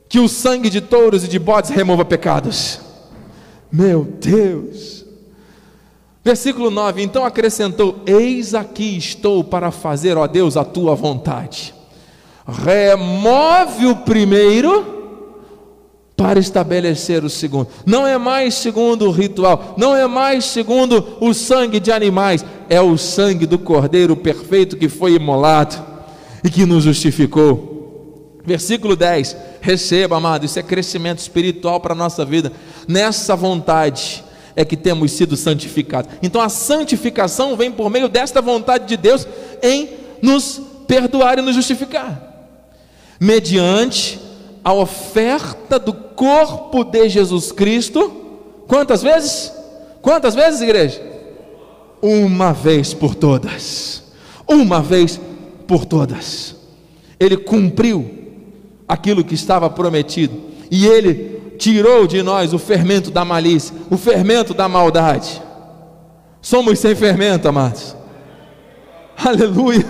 que 0.08 0.18
o 0.18 0.28
sangue 0.28 0.70
de 0.70 0.80
touros 0.80 1.24
e 1.24 1.28
de 1.28 1.38
bodes 1.38 1.70
remova 1.70 2.04
pecados. 2.04 2.80
Meu 3.70 4.04
Deus. 4.04 4.97
Versículo 6.28 6.70
9: 6.70 7.02
Então 7.02 7.24
acrescentou: 7.24 8.02
Eis 8.04 8.54
aqui 8.54 8.98
estou 8.98 9.42
para 9.42 9.70
fazer, 9.70 10.18
ó 10.18 10.26
Deus, 10.26 10.58
a 10.58 10.64
tua 10.64 10.94
vontade. 10.94 11.74
Remove 12.46 13.86
o 13.86 13.96
primeiro 13.96 15.32
para 16.14 16.38
estabelecer 16.38 17.24
o 17.24 17.30
segundo. 17.30 17.68
Não 17.86 18.06
é 18.06 18.18
mais 18.18 18.52
segundo 18.56 19.06
o 19.06 19.10
ritual, 19.10 19.74
não 19.78 19.96
é 19.96 20.06
mais 20.06 20.44
segundo 20.44 21.16
o 21.18 21.32
sangue 21.32 21.80
de 21.80 21.90
animais, 21.90 22.44
é 22.68 22.78
o 22.78 22.98
sangue 22.98 23.46
do 23.46 23.58
Cordeiro 23.58 24.14
perfeito 24.14 24.76
que 24.76 24.90
foi 24.90 25.14
imolado 25.14 25.82
e 26.44 26.50
que 26.50 26.66
nos 26.66 26.84
justificou. 26.84 28.36
Versículo 28.44 28.94
10: 28.94 29.34
Receba, 29.62 30.18
amado, 30.18 30.44
isso 30.44 30.58
é 30.58 30.62
crescimento 30.62 31.20
espiritual 31.20 31.80
para 31.80 31.94
a 31.94 31.96
nossa 31.96 32.22
vida. 32.22 32.52
Nessa 32.86 33.34
vontade 33.34 34.27
é 34.58 34.64
que 34.64 34.76
temos 34.76 35.12
sido 35.12 35.36
santificados. 35.36 36.10
Então 36.20 36.40
a 36.40 36.48
santificação 36.48 37.56
vem 37.56 37.70
por 37.70 37.88
meio 37.88 38.08
desta 38.08 38.42
vontade 38.42 38.88
de 38.88 38.96
Deus 38.96 39.24
em 39.62 39.88
nos 40.20 40.60
perdoar 40.88 41.38
e 41.38 41.42
nos 41.42 41.54
justificar, 41.54 42.48
mediante 43.20 44.18
a 44.64 44.72
oferta 44.72 45.78
do 45.78 45.92
corpo 45.92 46.82
de 46.82 47.08
Jesus 47.08 47.52
Cristo. 47.52 48.10
Quantas 48.66 49.00
vezes? 49.00 49.52
Quantas 50.02 50.34
vezes, 50.34 50.60
igreja? 50.60 51.00
Uma 52.02 52.52
vez 52.52 52.92
por 52.92 53.14
todas. 53.14 54.02
Uma 54.44 54.82
vez 54.82 55.20
por 55.68 55.84
todas. 55.84 56.56
Ele 57.20 57.36
cumpriu 57.36 58.10
aquilo 58.88 59.22
que 59.22 59.36
estava 59.36 59.70
prometido, 59.70 60.34
e 60.68 60.84
Ele 60.84 61.37
tirou 61.58 62.06
de 62.06 62.22
nós 62.22 62.54
o 62.54 62.58
fermento 62.58 63.10
da 63.10 63.24
malícia, 63.24 63.76
o 63.90 63.96
fermento 63.96 64.54
da 64.54 64.68
maldade. 64.68 65.42
Somos 66.40 66.78
sem 66.78 66.94
fermento, 66.94 67.48
amados. 67.48 67.96
Aleluia. 69.16 69.84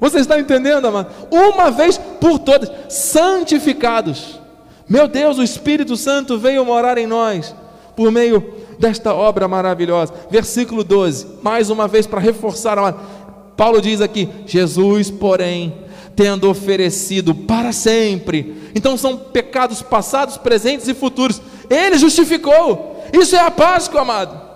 Você 0.00 0.18
está 0.18 0.38
entendendo, 0.38 0.86
amado? 0.86 1.08
Uma 1.30 1.70
vez 1.70 1.98
por 1.98 2.38
todas, 2.38 2.70
santificados. 2.88 4.40
Meu 4.88 5.06
Deus, 5.08 5.38
o 5.38 5.42
Espírito 5.42 5.96
Santo 5.96 6.38
veio 6.38 6.64
morar 6.64 6.96
em 6.96 7.06
nós 7.06 7.54
por 7.94 8.10
meio 8.10 8.54
desta 8.78 9.14
obra 9.14 9.48
maravilhosa. 9.48 10.12
Versículo 10.30 10.84
12, 10.84 11.38
mais 11.42 11.70
uma 11.70 11.88
vez 11.88 12.06
para 12.06 12.20
reforçar. 12.20 12.76
Paulo 13.56 13.80
diz 13.80 14.00
aqui: 14.00 14.28
Jesus, 14.46 15.10
porém, 15.10 15.85
tendo 16.16 16.48
oferecido 16.48 17.34
para 17.34 17.70
sempre. 17.72 18.70
Então 18.74 18.96
são 18.96 19.16
pecados 19.16 19.82
passados, 19.82 20.36
presentes 20.36 20.88
e 20.88 20.94
futuros. 20.94 21.40
Ele 21.70 21.98
justificou. 21.98 23.04
Isso 23.12 23.36
é 23.36 23.40
a 23.40 23.50
Páscoa, 23.50 24.00
amado. 24.00 24.46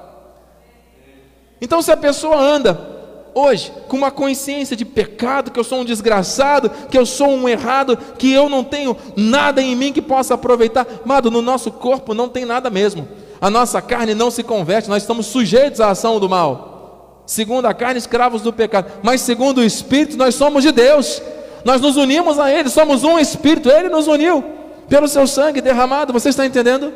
Então, 1.60 1.82
se 1.82 1.92
a 1.92 1.96
pessoa 1.96 2.40
anda 2.40 2.88
hoje 3.34 3.72
com 3.86 3.96
uma 3.96 4.10
consciência 4.10 4.74
de 4.74 4.84
pecado, 4.84 5.50
que 5.50 5.60
eu 5.60 5.64
sou 5.64 5.80
um 5.80 5.84
desgraçado, 5.84 6.70
que 6.90 6.98
eu 6.98 7.04
sou 7.04 7.28
um 7.28 7.48
errado, 7.48 7.96
que 8.18 8.32
eu 8.32 8.48
não 8.48 8.64
tenho 8.64 8.96
nada 9.16 9.62
em 9.62 9.76
mim 9.76 9.92
que 9.92 10.02
possa 10.02 10.34
aproveitar, 10.34 10.86
amado, 11.04 11.30
no 11.30 11.42
nosso 11.42 11.70
corpo 11.70 12.14
não 12.14 12.28
tem 12.28 12.44
nada 12.44 12.70
mesmo. 12.70 13.06
A 13.40 13.50
nossa 13.50 13.80
carne 13.80 14.14
não 14.14 14.30
se 14.30 14.42
converte, 14.42 14.88
nós 14.88 15.02
estamos 15.02 15.26
sujeitos 15.26 15.80
à 15.80 15.90
ação 15.90 16.18
do 16.18 16.28
mal. 16.28 17.22
Segundo 17.26 17.66
a 17.66 17.74
carne, 17.74 17.98
escravos 17.98 18.42
do 18.42 18.52
pecado, 18.52 18.90
mas 19.02 19.20
segundo 19.20 19.58
o 19.58 19.64
Espírito, 19.64 20.16
nós 20.16 20.34
somos 20.34 20.62
de 20.62 20.72
Deus. 20.72 21.22
Nós 21.64 21.80
nos 21.80 21.96
unimos 21.96 22.38
a 22.38 22.50
Ele, 22.50 22.68
somos 22.68 23.04
um 23.04 23.18
Espírito, 23.18 23.70
Ele 23.70 23.88
nos 23.88 24.06
uniu 24.06 24.60
pelo 24.90 25.06
seu 25.06 25.26
sangue 25.26 25.60
derramado. 25.60 26.12
Você 26.12 26.28
está 26.28 26.44
entendendo? 26.44 26.92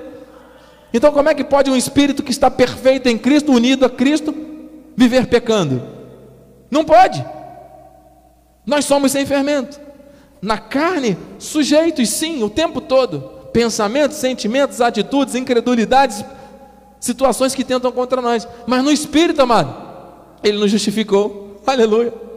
Então, 0.93 1.13
como 1.13 1.29
é 1.29 1.35
que 1.35 1.45
pode 1.45 1.71
um 1.71 1.77
espírito 1.77 2.23
que 2.23 2.31
está 2.31 2.51
perfeito 2.51 3.09
em 3.09 3.17
Cristo, 3.17 3.53
unido 3.53 3.85
a 3.85 3.91
Cristo, 3.91 4.35
viver 4.97 5.27
pecando? 5.27 5.83
Não 6.71 6.85
pode. 6.85 7.25
Nós 8.67 8.85
somos 8.85 9.13
sem 9.13 9.25
fermento. 9.25 9.81
Na 10.43 10.59
carne, 10.59 11.17
sujeitos, 11.39 12.09
sim, 12.11 12.43
o 12.43 12.51
tempo 12.51 12.81
todo. 12.81 13.21
Pensamentos, 13.53 14.19
sentimentos, 14.19 14.81
atitudes, 14.81 15.35
incredulidades, 15.35 16.25
situações 17.01 17.55
que 17.55 17.65
tentam 17.65 17.91
contra 17.91 18.21
nós. 18.21 18.47
Mas 18.67 18.85
no 18.85 18.91
espírito, 18.91 19.43
amado, 19.43 19.75
Ele 20.43 20.59
nos 20.59 20.71
justificou. 20.71 21.61
Aleluia 21.67 22.34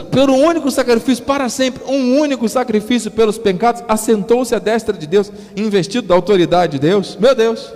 pelo 0.00 0.34
único 0.34 0.70
sacrifício 0.70 1.24
para 1.24 1.48
sempre, 1.48 1.82
um 1.86 2.18
único 2.18 2.48
sacrifício 2.48 3.10
pelos 3.10 3.36
pecados, 3.36 3.82
assentou-se 3.86 4.54
à 4.54 4.58
destra 4.58 4.96
de 4.96 5.06
Deus, 5.06 5.30
investido 5.56 6.08
da 6.08 6.14
autoridade 6.14 6.72
de 6.72 6.78
Deus. 6.78 7.16
Meu 7.20 7.34
Deus, 7.34 7.72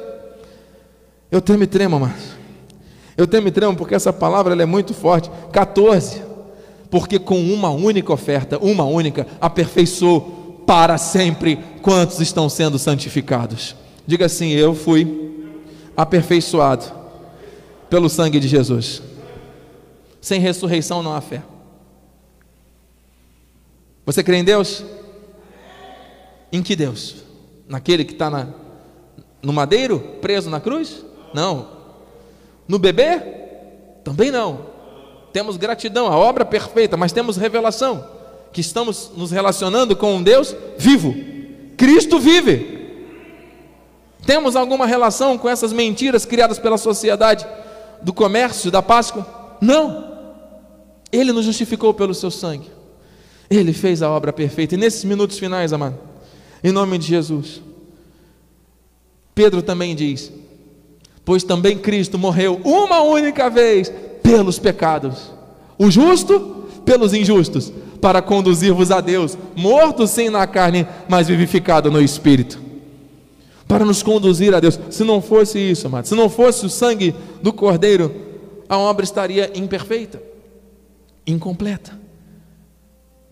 eu 1.31 1.41
temo 1.41 1.65
e 1.65 1.67
tremo, 1.67 2.01
mas 2.01 2.37
eu 3.17 3.27
temo 3.27 3.49
e 3.49 3.51
tremo 3.51 3.77
porque 3.77 3.95
essa 3.95 4.13
palavra 4.13 4.61
é 4.61 4.67
muito 4.67 4.95
forte. 4.95 5.31
14, 5.53 6.23
porque 6.91 7.19
com 7.19 7.39
uma 7.39 7.71
única 7.71 8.13
oferta, 8.13 8.59
uma 8.59 8.85
única, 8.85 9.27
aperfeiçoou 9.41 10.63
para 10.67 10.99
sempre 10.99 11.59
quantos 11.83 12.21
estão 12.21 12.49
sendo 12.49 12.79
santificados. 12.79 13.77
Diga 14.07 14.27
assim: 14.27 14.51
Eu 14.51 14.75
fui 14.75 15.51
aperfeiçoado 15.97 16.85
pelo 17.89 18.09
sangue 18.09 18.41
de 18.41 18.49
Jesus. 18.49 19.03
Sem 20.21 20.41
ressurreição 20.41 21.03
não 21.03 21.15
há 21.15 21.21
fé. 21.21 21.43
Você 24.07 24.23
crê 24.23 24.37
em 24.37 24.45
Deus? 24.45 24.85
Em 26.53 26.63
que 26.63 26.77
Deus? 26.77 27.17
Naquele 27.69 28.05
que 28.05 28.13
está 28.13 28.31
na, 28.31 28.49
no 29.43 29.53
madeiro, 29.53 29.99
preso 30.21 30.49
na 30.49 30.61
cruz? 30.61 31.05
Não. 31.35 31.69
No 32.69 32.79
bebê? 32.79 33.21
Também 34.05 34.31
não. 34.31 34.67
Temos 35.33 35.57
gratidão, 35.57 36.07
a 36.07 36.17
obra 36.17 36.45
perfeita, 36.45 36.97
mas 36.97 37.13
temos 37.13 37.37
revelação 37.37 38.17
que 38.53 38.61
estamos 38.61 39.11
nos 39.15 39.31
relacionando 39.33 39.95
com 39.97 40.15
um 40.15 40.23
Deus 40.23 40.55
vivo. 40.79 41.15
Cristo 41.77 42.19
vive. 42.19 42.77
Temos 44.25 44.57
alguma 44.57 44.87
relação 44.87 45.37
com 45.37 45.49
essas 45.49 45.73
mentiras 45.73 46.25
criadas 46.25 46.59
pela 46.59 46.79
sociedade 46.79 47.47
do 48.01 48.13
comércio, 48.13 48.71
da 48.71 48.81
Páscoa? 48.81 49.27
Não. 49.61 50.17
Ele 51.13 51.33
nos 51.33 51.45
justificou 51.45 51.93
pelo 51.93 52.15
seu 52.15 52.31
sangue. 52.31 52.76
Ele 53.49 53.73
fez 53.73 54.03
a 54.03 54.11
obra 54.11 54.33
perfeita. 54.33 54.75
E 54.75 54.79
nesses 54.79 55.05
minutos 55.05 55.39
finais, 55.39 55.73
amado, 55.73 55.99
em 56.63 56.73
nome 56.73 56.99
de 56.99 57.07
Jesus, 57.07 57.63
Pedro 59.35 59.63
também 59.63 59.95
diz: 59.95 60.33
Pois 61.25 61.45
também 61.45 61.79
Cristo 61.79 62.19
morreu 62.19 62.61
uma 62.65 63.03
única 63.03 63.49
vez 63.51 63.93
pelos 64.23 64.59
pecados, 64.59 65.31
o 65.79 65.91
justo 65.91 66.65
pelos 66.85 67.13
injustos, 67.13 67.73
para 68.01 68.23
conduzir-vos 68.23 68.91
a 68.91 69.01
Deus, 69.01 69.37
morto 69.55 70.07
sim 70.07 70.29
na 70.29 70.47
carne, 70.47 70.87
mas 71.09 71.29
vivificado 71.29 71.91
no 71.91 72.01
espírito. 72.01 72.61
Para 73.67 73.85
nos 73.85 74.03
conduzir 74.03 74.55
a 74.55 74.61
Deus. 74.61 74.79
Se 74.91 75.03
não 75.03 75.21
fosse 75.21 75.59
isso, 75.59 75.89
amado, 75.89 76.07
se 76.07 76.15
não 76.15 76.31
fosse 76.31 76.65
o 76.65 76.71
sangue 76.71 77.15
do 77.43 77.53
Cordeiro, 77.53 78.15
a 78.69 78.79
obra 78.79 79.05
estaria 79.05 79.51
imperfeita, 79.55 80.23
incompleta. 81.27 82.06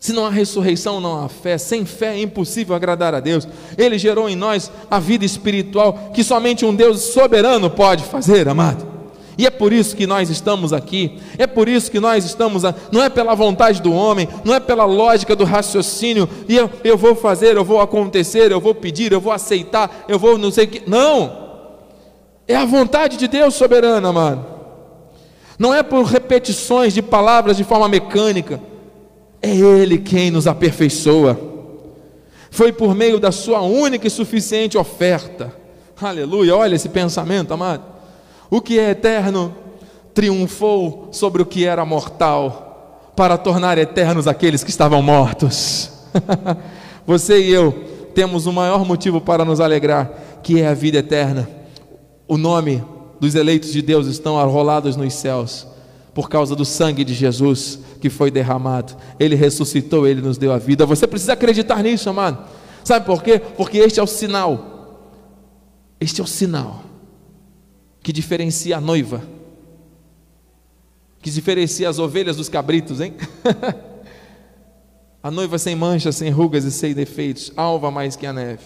Se 0.04 0.12
não 0.12 0.26
há 0.26 0.28
ressurreição, 0.28 1.00
não 1.00 1.24
há 1.24 1.30
fé. 1.30 1.56
Sem 1.56 1.86
fé 1.86 2.08
é 2.08 2.20
impossível 2.20 2.76
agradar 2.76 3.14
a 3.14 3.20
Deus. 3.20 3.48
Ele 3.74 3.96
gerou 3.96 4.28
em 4.28 4.36
nós 4.36 4.70
a 4.90 4.98
vida 4.98 5.24
espiritual 5.24 6.10
que 6.12 6.22
somente 6.22 6.62
um 6.62 6.74
Deus 6.74 7.00
soberano 7.00 7.70
pode 7.70 8.04
fazer, 8.04 8.46
amado. 8.46 8.86
E 9.38 9.46
é 9.46 9.50
por 9.50 9.72
isso 9.72 9.96
que 9.96 10.06
nós 10.06 10.28
estamos 10.28 10.74
aqui, 10.74 11.18
é 11.38 11.46
por 11.46 11.70
isso 11.70 11.90
que 11.90 11.98
nós 11.98 12.22
estamos, 12.22 12.66
a... 12.66 12.74
não 12.92 13.02
é 13.02 13.08
pela 13.08 13.34
vontade 13.34 13.80
do 13.80 13.94
homem, 13.94 14.28
não 14.44 14.54
é 14.54 14.60
pela 14.60 14.84
lógica 14.84 15.34
do 15.34 15.44
raciocínio, 15.44 16.28
e 16.46 16.54
eu, 16.54 16.70
eu 16.84 16.98
vou 16.98 17.14
fazer, 17.14 17.56
eu 17.56 17.64
vou 17.64 17.80
acontecer, 17.80 18.52
eu 18.52 18.60
vou 18.60 18.74
pedir, 18.74 19.10
eu 19.10 19.22
vou 19.22 19.32
aceitar, 19.32 20.04
eu 20.06 20.18
vou 20.18 20.36
não 20.36 20.50
sei 20.50 20.66
o 20.66 20.68
que. 20.68 20.82
Não! 20.86 21.32
É 22.46 22.54
a 22.54 22.66
vontade 22.66 23.16
de 23.16 23.26
Deus 23.26 23.54
soberana, 23.54 24.06
amado. 24.06 24.44
Não 25.58 25.72
é 25.72 25.82
por 25.82 26.04
repetições 26.04 26.92
de 26.92 27.00
palavras 27.00 27.56
de 27.56 27.64
forma 27.64 27.88
mecânica, 27.88 28.60
é 29.44 29.54
Ele 29.54 29.98
quem 29.98 30.30
nos 30.30 30.46
aperfeiçoa. 30.46 31.38
Foi 32.50 32.72
por 32.72 32.94
meio 32.94 33.20
da 33.20 33.30
Sua 33.30 33.60
única 33.60 34.06
e 34.06 34.10
suficiente 34.10 34.78
oferta. 34.78 35.54
Aleluia, 36.00 36.56
olha 36.56 36.74
esse 36.74 36.88
pensamento, 36.88 37.52
amado. 37.52 37.84
O 38.50 38.60
que 38.60 38.78
é 38.78 38.90
eterno 38.90 39.54
triunfou 40.14 41.08
sobre 41.12 41.42
o 41.42 41.46
que 41.46 41.64
era 41.64 41.84
mortal, 41.84 43.12
para 43.16 43.36
tornar 43.36 43.76
eternos 43.78 44.26
aqueles 44.26 44.64
que 44.64 44.70
estavam 44.70 45.02
mortos. 45.02 45.90
Você 47.06 47.40
e 47.40 47.50
eu 47.52 47.72
temos 48.14 48.46
o 48.46 48.52
maior 48.52 48.84
motivo 48.84 49.20
para 49.20 49.44
nos 49.44 49.60
alegrar, 49.60 50.40
que 50.42 50.60
é 50.60 50.68
a 50.68 50.74
vida 50.74 50.98
eterna. 50.98 51.48
O 52.26 52.38
nome 52.38 52.82
dos 53.20 53.34
eleitos 53.34 53.72
de 53.72 53.82
Deus 53.82 54.06
estão 54.06 54.38
arrolados 54.38 54.96
nos 54.96 55.12
céus 55.14 55.66
por 56.14 56.28
causa 56.28 56.54
do 56.54 56.64
sangue 56.64 57.04
de 57.04 57.12
Jesus 57.12 57.80
que 58.04 58.10
foi 58.10 58.30
derramado. 58.30 58.94
Ele 59.18 59.34
ressuscitou, 59.34 60.06
ele 60.06 60.20
nos 60.20 60.36
deu 60.36 60.52
a 60.52 60.58
vida. 60.58 60.84
Você 60.84 61.06
precisa 61.06 61.32
acreditar 61.32 61.82
nisso, 61.82 62.10
amado. 62.10 62.46
Sabe 62.84 63.06
por 63.06 63.22
quê? 63.22 63.38
Porque 63.38 63.78
este 63.78 63.98
é 63.98 64.02
o 64.02 64.06
sinal. 64.06 65.00
Este 65.98 66.20
é 66.20 66.24
o 66.24 66.26
sinal 66.26 66.84
que 68.02 68.12
diferencia 68.12 68.76
a 68.76 68.80
noiva, 68.82 69.22
que 71.22 71.30
diferencia 71.30 71.88
as 71.88 71.98
ovelhas 71.98 72.36
dos 72.36 72.50
cabritos, 72.50 73.00
hein? 73.00 73.14
a 75.22 75.30
noiva 75.30 75.56
sem 75.56 75.74
manchas, 75.74 76.16
sem 76.16 76.28
rugas 76.28 76.64
e 76.64 76.70
sem 76.70 76.92
defeitos, 76.92 77.50
alva 77.56 77.90
mais 77.90 78.16
que 78.16 78.26
a 78.26 78.34
neve. 78.34 78.64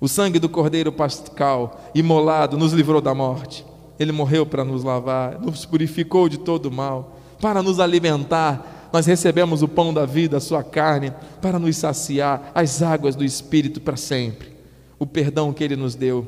O 0.00 0.08
sangue 0.08 0.40
do 0.40 0.48
cordeiro 0.48 0.90
pascal, 0.90 1.88
imolado, 1.94 2.58
nos 2.58 2.72
livrou 2.72 3.00
da 3.00 3.14
morte. 3.14 3.64
Ele 3.96 4.10
morreu 4.10 4.44
para 4.44 4.64
nos 4.64 4.82
lavar, 4.82 5.40
nos 5.40 5.64
purificou 5.64 6.28
de 6.28 6.40
todo 6.40 6.68
mal, 6.68 7.15
para 7.40 7.62
nos 7.62 7.80
alimentar. 7.80 8.88
Nós 8.92 9.06
recebemos 9.06 9.62
o 9.62 9.68
pão 9.68 9.92
da 9.92 10.06
vida, 10.06 10.36
a 10.36 10.40
sua 10.40 10.62
carne, 10.62 11.12
para 11.40 11.58
nos 11.58 11.76
saciar, 11.76 12.50
as 12.54 12.82
águas 12.82 13.14
do 13.14 13.24
Espírito 13.24 13.80
para 13.80 13.96
sempre. 13.96 14.56
O 14.98 15.06
perdão 15.06 15.52
que 15.52 15.62
Ele 15.62 15.76
nos 15.76 15.94
deu 15.94 16.26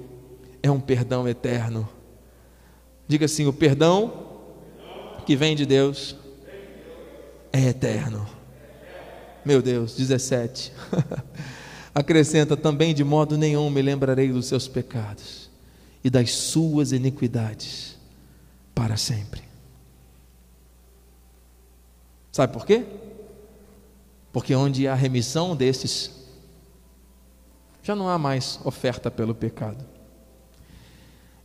é 0.63 0.71
um 0.71 0.81
perdão 0.81 1.27
eterno. 1.27 1.89
Diga 3.07 3.25
assim: 3.25 3.47
o 3.47 3.53
perdão 3.53 4.27
que 5.25 5.35
vem 5.35 5.57
de 5.57 5.65
Deus 5.65 6.15
é 7.53 7.69
eterno. 7.69 8.27
Meu 9.45 9.63
Deus, 9.63 9.97
17. 9.97 10.73
Acrescenta 11.95 12.57
também: 12.57 12.95
de 12.95 13.03
modo 13.03 13.39
nenhum 13.39 13.71
me 13.71 13.81
lembrarei 13.81 14.31
dos 14.31 14.47
seus 14.47 14.69
pecados 14.69 15.49
e 16.05 16.11
das 16.11 16.33
suas 16.33 16.93
iniquidades 16.93 17.97
para 18.75 18.97
sempre. 18.97 19.48
Sabe 22.39 22.53
por 22.53 22.65
quê? 22.65 22.87
Porque 24.33 24.55
onde 24.55 24.87
há 24.87 24.95
remissão 24.95 25.57
desses, 25.57 26.09
já 27.83 27.97
não 27.97 28.09
há 28.09 28.17
mais 28.17 28.61
oferta 28.63 29.11
pelo 29.11 29.35
pecado. 29.35 29.85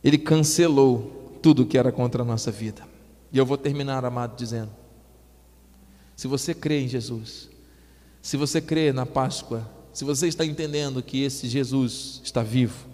Ele 0.04 0.16
cancelou 0.16 1.36
tudo 1.42 1.66
que 1.66 1.76
era 1.76 1.90
contra 1.90 2.22
a 2.22 2.24
nossa 2.24 2.52
vida. 2.52 2.82
E 3.32 3.38
eu 3.38 3.44
vou 3.44 3.58
terminar, 3.58 4.04
amado, 4.04 4.36
dizendo: 4.36 4.70
se 6.14 6.28
você 6.28 6.54
crê 6.54 6.82
em 6.82 6.86
Jesus, 6.86 7.50
se 8.22 8.36
você 8.36 8.60
crê 8.60 8.92
na 8.92 9.04
Páscoa, 9.04 9.68
se 9.92 10.04
você 10.04 10.28
está 10.28 10.46
entendendo 10.46 11.02
que 11.02 11.24
esse 11.24 11.48
Jesus 11.48 12.20
está 12.22 12.40
vivo, 12.40 12.86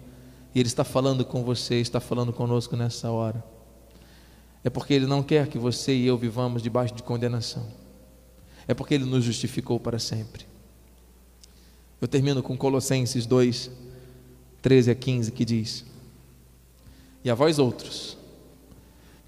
e 0.55 0.59
Ele 0.59 0.67
está 0.67 0.83
falando 0.83 1.23
com 1.23 1.43
você, 1.43 1.75
está 1.75 1.99
falando 1.99 2.33
conosco 2.33 2.75
nessa 2.75 3.11
hora. 3.11 3.43
É 4.63 4.71
porque 4.71 4.91
Ele 4.91 5.05
não 5.05 5.21
quer 5.21 5.47
que 5.47 5.59
você 5.59 5.93
e 5.93 6.07
eu 6.07 6.17
vivamos 6.17 6.63
debaixo 6.63 6.95
de 6.95 7.03
condenação. 7.03 7.80
É 8.71 8.73
porque 8.73 8.93
ele 8.93 9.05
nos 9.05 9.23
justificou 9.25 9.79
para 9.79 9.99
sempre. 9.99 10.45
Eu 11.99 12.07
termino 12.07 12.41
com 12.41 12.57
Colossenses 12.57 13.25
2, 13.25 13.69
13 14.61 14.91
a 14.91 14.95
15, 14.95 15.31
que 15.33 15.43
diz: 15.43 15.85
E 17.21 17.29
a 17.29 17.35
vós 17.35 17.59
outros, 17.59 18.17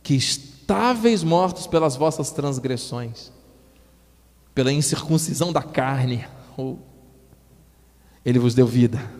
que 0.02 0.16
estáveis 0.16 1.24
mortos 1.24 1.68
pelas 1.68 1.98
vossas 1.98 2.32
transgressões, 2.32 3.34
pela 4.56 4.72
incircuncisão 4.72 5.52
da 5.52 5.62
carne, 5.62 6.26
ele 8.24 8.40
vos 8.40 8.56
deu 8.56 8.66
vida. 8.66 9.12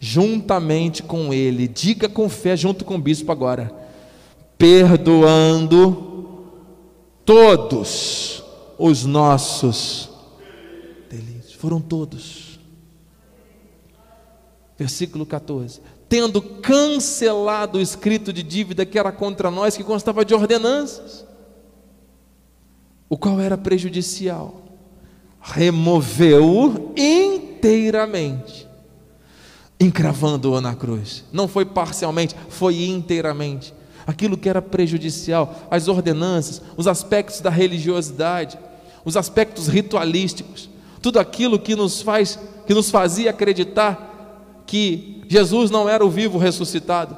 Juntamente 0.00 1.02
com 1.02 1.32
ele, 1.32 1.68
diga 1.68 2.08
com 2.08 2.28
fé, 2.28 2.56
junto 2.56 2.84
com 2.84 2.96
o 2.96 3.00
bispo 3.00 3.30
agora, 3.30 3.72
perdoando 4.58 6.08
todos 7.24 8.49
os 8.80 9.04
nossos 9.04 10.08
delitos. 11.10 11.52
Foram 11.52 11.80
todos. 11.80 12.58
Versículo 14.78 15.26
14. 15.26 15.82
Tendo 16.08 16.40
cancelado 16.40 17.76
o 17.78 17.80
escrito 17.80 18.32
de 18.32 18.42
dívida 18.42 18.86
que 18.86 18.98
era 18.98 19.12
contra 19.12 19.50
nós, 19.50 19.76
que 19.76 19.84
constava 19.84 20.24
de 20.24 20.34
ordenanças, 20.34 21.26
o 23.08 23.18
qual 23.18 23.38
era 23.38 23.58
prejudicial, 23.58 24.62
removeu-o 25.42 26.94
inteiramente, 26.96 28.66
encravando-o 29.78 30.60
na 30.60 30.74
cruz. 30.74 31.24
Não 31.30 31.46
foi 31.46 31.66
parcialmente, 31.66 32.34
foi 32.48 32.84
inteiramente. 32.84 33.74
Aquilo 34.06 34.38
que 34.38 34.48
era 34.48 34.62
prejudicial, 34.62 35.68
as 35.70 35.86
ordenanças, 35.86 36.62
os 36.76 36.88
aspectos 36.88 37.40
da 37.40 37.50
religiosidade, 37.50 38.58
os 39.04 39.16
aspectos 39.16 39.66
ritualísticos, 39.68 40.68
tudo 41.00 41.18
aquilo 41.18 41.58
que 41.58 41.74
nos 41.74 42.02
faz, 42.02 42.38
que 42.66 42.74
nos 42.74 42.90
fazia 42.90 43.30
acreditar 43.30 44.62
que 44.66 45.22
Jesus 45.28 45.70
não 45.70 45.88
era 45.88 46.04
o 46.04 46.10
vivo 46.10 46.38
ressuscitado. 46.38 47.16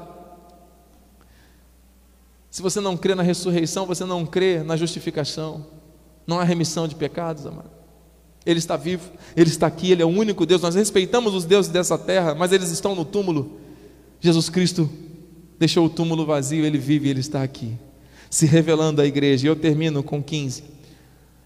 Se 2.51 2.62
você 2.62 2.80
não 2.80 2.97
crê 2.97 3.14
na 3.14 3.22
ressurreição, 3.22 3.87
você 3.87 4.05
não 4.05 4.26
crê 4.26 4.62
na 4.62 4.76
justificação. 4.76 5.66
Não 6.26 6.39
há 6.39 6.45
remissão 6.45 6.87
de 6.87 6.95
pecados, 6.95 7.47
amado. 7.47 7.70
Ele 8.45 8.59
está 8.59 8.76
vivo, 8.76 9.11
Ele 9.37 9.49
está 9.49 9.66
aqui, 9.66 9.91
Ele 9.91 10.03
é 10.03 10.05
o 10.05 10.09
único 10.09 10.45
Deus. 10.45 10.61
Nós 10.61 10.74
respeitamos 10.74 11.35
os 11.35 11.45
deuses 11.45 11.70
dessa 11.70 11.97
terra, 11.97 12.35
mas 12.35 12.53
eles 12.53 12.70
estão 12.70 12.95
no 12.95 13.05
túmulo. 13.05 13.59
Jesus 14.20 14.49
Cristo 14.51 14.89
deixou 15.59 15.87
o 15.87 15.91
túmulo 15.91 16.26
vazio, 16.26 16.64
Ele 16.64 16.78
vive, 16.78 17.09
Ele 17.09 17.20
está 17.20 17.43
aqui, 17.43 17.72
se 18.28 18.47
revelando 18.47 19.01
à 19.01 19.07
igreja. 19.07 19.47
E 19.47 19.49
eu 19.49 19.57
termino 19.57 20.03
com 20.03 20.22
15 20.22 20.64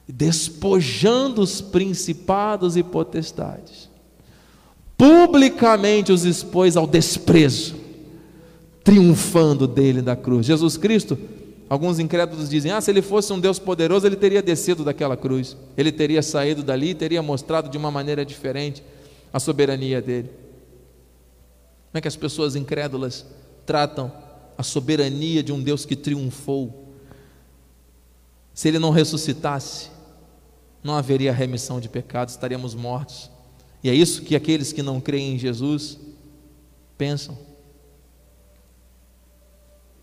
despojando 0.08 1.42
os 1.42 1.60
principados 1.60 2.76
e 2.76 2.82
potestades, 2.82 3.90
publicamente 4.96 6.12
os 6.12 6.24
expôs 6.24 6.76
ao 6.76 6.86
desprezo, 6.86 7.74
triunfando 8.84 9.66
dele 9.66 10.00
da 10.00 10.14
cruz. 10.14 10.46
Jesus 10.46 10.76
Cristo, 10.76 11.18
alguns 11.68 11.98
incrédulos 11.98 12.48
dizem: 12.48 12.70
ah, 12.70 12.80
se 12.80 12.90
ele 12.90 13.02
fosse 13.02 13.32
um 13.32 13.40
Deus 13.40 13.58
poderoso, 13.58 14.06
ele 14.06 14.16
teria 14.16 14.42
descido 14.42 14.84
daquela 14.84 15.16
cruz, 15.16 15.56
ele 15.76 15.90
teria 15.90 16.22
saído 16.22 16.62
dali 16.62 16.90
e 16.90 16.94
teria 16.94 17.22
mostrado 17.22 17.68
de 17.68 17.76
uma 17.76 17.90
maneira 17.90 18.24
diferente 18.24 18.82
a 19.32 19.40
soberania 19.40 20.00
dele. 20.00 20.30
Como 21.90 21.98
é 21.98 22.00
que 22.00 22.08
as 22.08 22.16
pessoas 22.16 22.54
incrédulas 22.54 23.26
tratam 23.64 24.12
a 24.56 24.62
soberania 24.62 25.42
de 25.42 25.52
um 25.52 25.60
Deus 25.60 25.84
que 25.84 25.96
triunfou? 25.96 26.92
Se 28.54 28.68
ele 28.68 28.78
não 28.78 28.90
ressuscitasse, 28.90 29.95
não 30.86 30.96
haveria 30.96 31.32
remissão 31.32 31.80
de 31.80 31.88
pecados, 31.88 32.34
estaríamos 32.34 32.74
mortos. 32.74 33.30
E 33.82 33.90
é 33.90 33.94
isso 33.94 34.22
que 34.22 34.34
aqueles 34.34 34.72
que 34.72 34.82
não 34.82 35.00
creem 35.00 35.34
em 35.34 35.38
Jesus 35.38 35.98
pensam. 36.96 37.36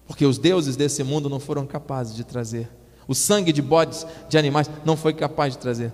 Porque 0.05 0.25
os 0.25 0.37
deuses 0.37 0.75
desse 0.75 1.03
mundo 1.03 1.29
não 1.29 1.39
foram 1.39 1.65
capazes 1.65 2.15
de 2.15 2.23
trazer. 2.23 2.69
O 3.07 3.15
sangue 3.15 3.51
de 3.51 3.61
bodes, 3.61 4.05
de 4.29 4.37
animais, 4.37 4.69
não 4.85 4.95
foi 4.95 5.13
capaz 5.13 5.53
de 5.53 5.59
trazer. 5.59 5.91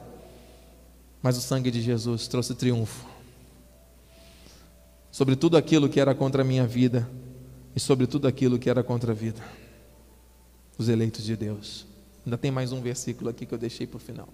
Mas 1.21 1.37
o 1.37 1.41
sangue 1.41 1.71
de 1.71 1.81
Jesus 1.81 2.27
trouxe 2.27 2.53
triunfo 2.55 3.07
sobre 5.11 5.35
tudo 5.35 5.57
aquilo 5.57 5.89
que 5.89 5.99
era 5.99 6.13
contra 6.13 6.41
a 6.41 6.45
minha 6.45 6.65
vida 6.65 7.09
e 7.75 7.79
sobre 7.79 8.07
tudo 8.07 8.27
aquilo 8.27 8.59
que 8.59 8.69
era 8.69 8.83
contra 8.83 9.11
a 9.11 9.15
vida. 9.15 9.41
Os 10.77 10.87
eleitos 10.87 11.23
de 11.23 11.35
Deus. 11.35 11.85
Ainda 12.25 12.37
tem 12.37 12.51
mais 12.51 12.71
um 12.71 12.81
versículo 12.81 13.29
aqui 13.29 13.45
que 13.45 13.53
eu 13.53 13.57
deixei 13.57 13.85
para 13.85 13.97
o 13.97 13.99
final. 13.99 14.29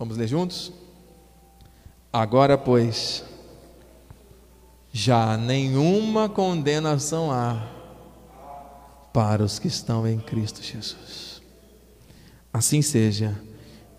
Vamos 0.00 0.16
ler 0.16 0.26
juntos? 0.26 0.72
Agora, 2.10 2.56
pois, 2.56 3.22
já 4.90 5.36
nenhuma 5.36 6.26
condenação 6.26 7.30
há 7.30 7.66
para 9.12 9.44
os 9.44 9.58
que 9.58 9.68
estão 9.68 10.08
em 10.08 10.18
Cristo 10.18 10.62
Jesus. 10.62 11.42
Assim 12.50 12.80
seja, 12.80 13.38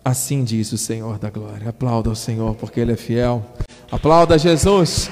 assim 0.04 0.42
diz 0.42 0.72
o 0.72 0.76
Senhor 0.76 1.20
da 1.20 1.30
glória. 1.30 1.68
Aplauda 1.68 2.10
o 2.10 2.16
Senhor, 2.16 2.56
porque 2.56 2.80
Ele 2.80 2.94
é 2.94 2.96
fiel. 2.96 3.46
Aplauda 3.88 4.36
Jesus. 4.36 5.08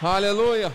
Aleluia. 0.00 0.72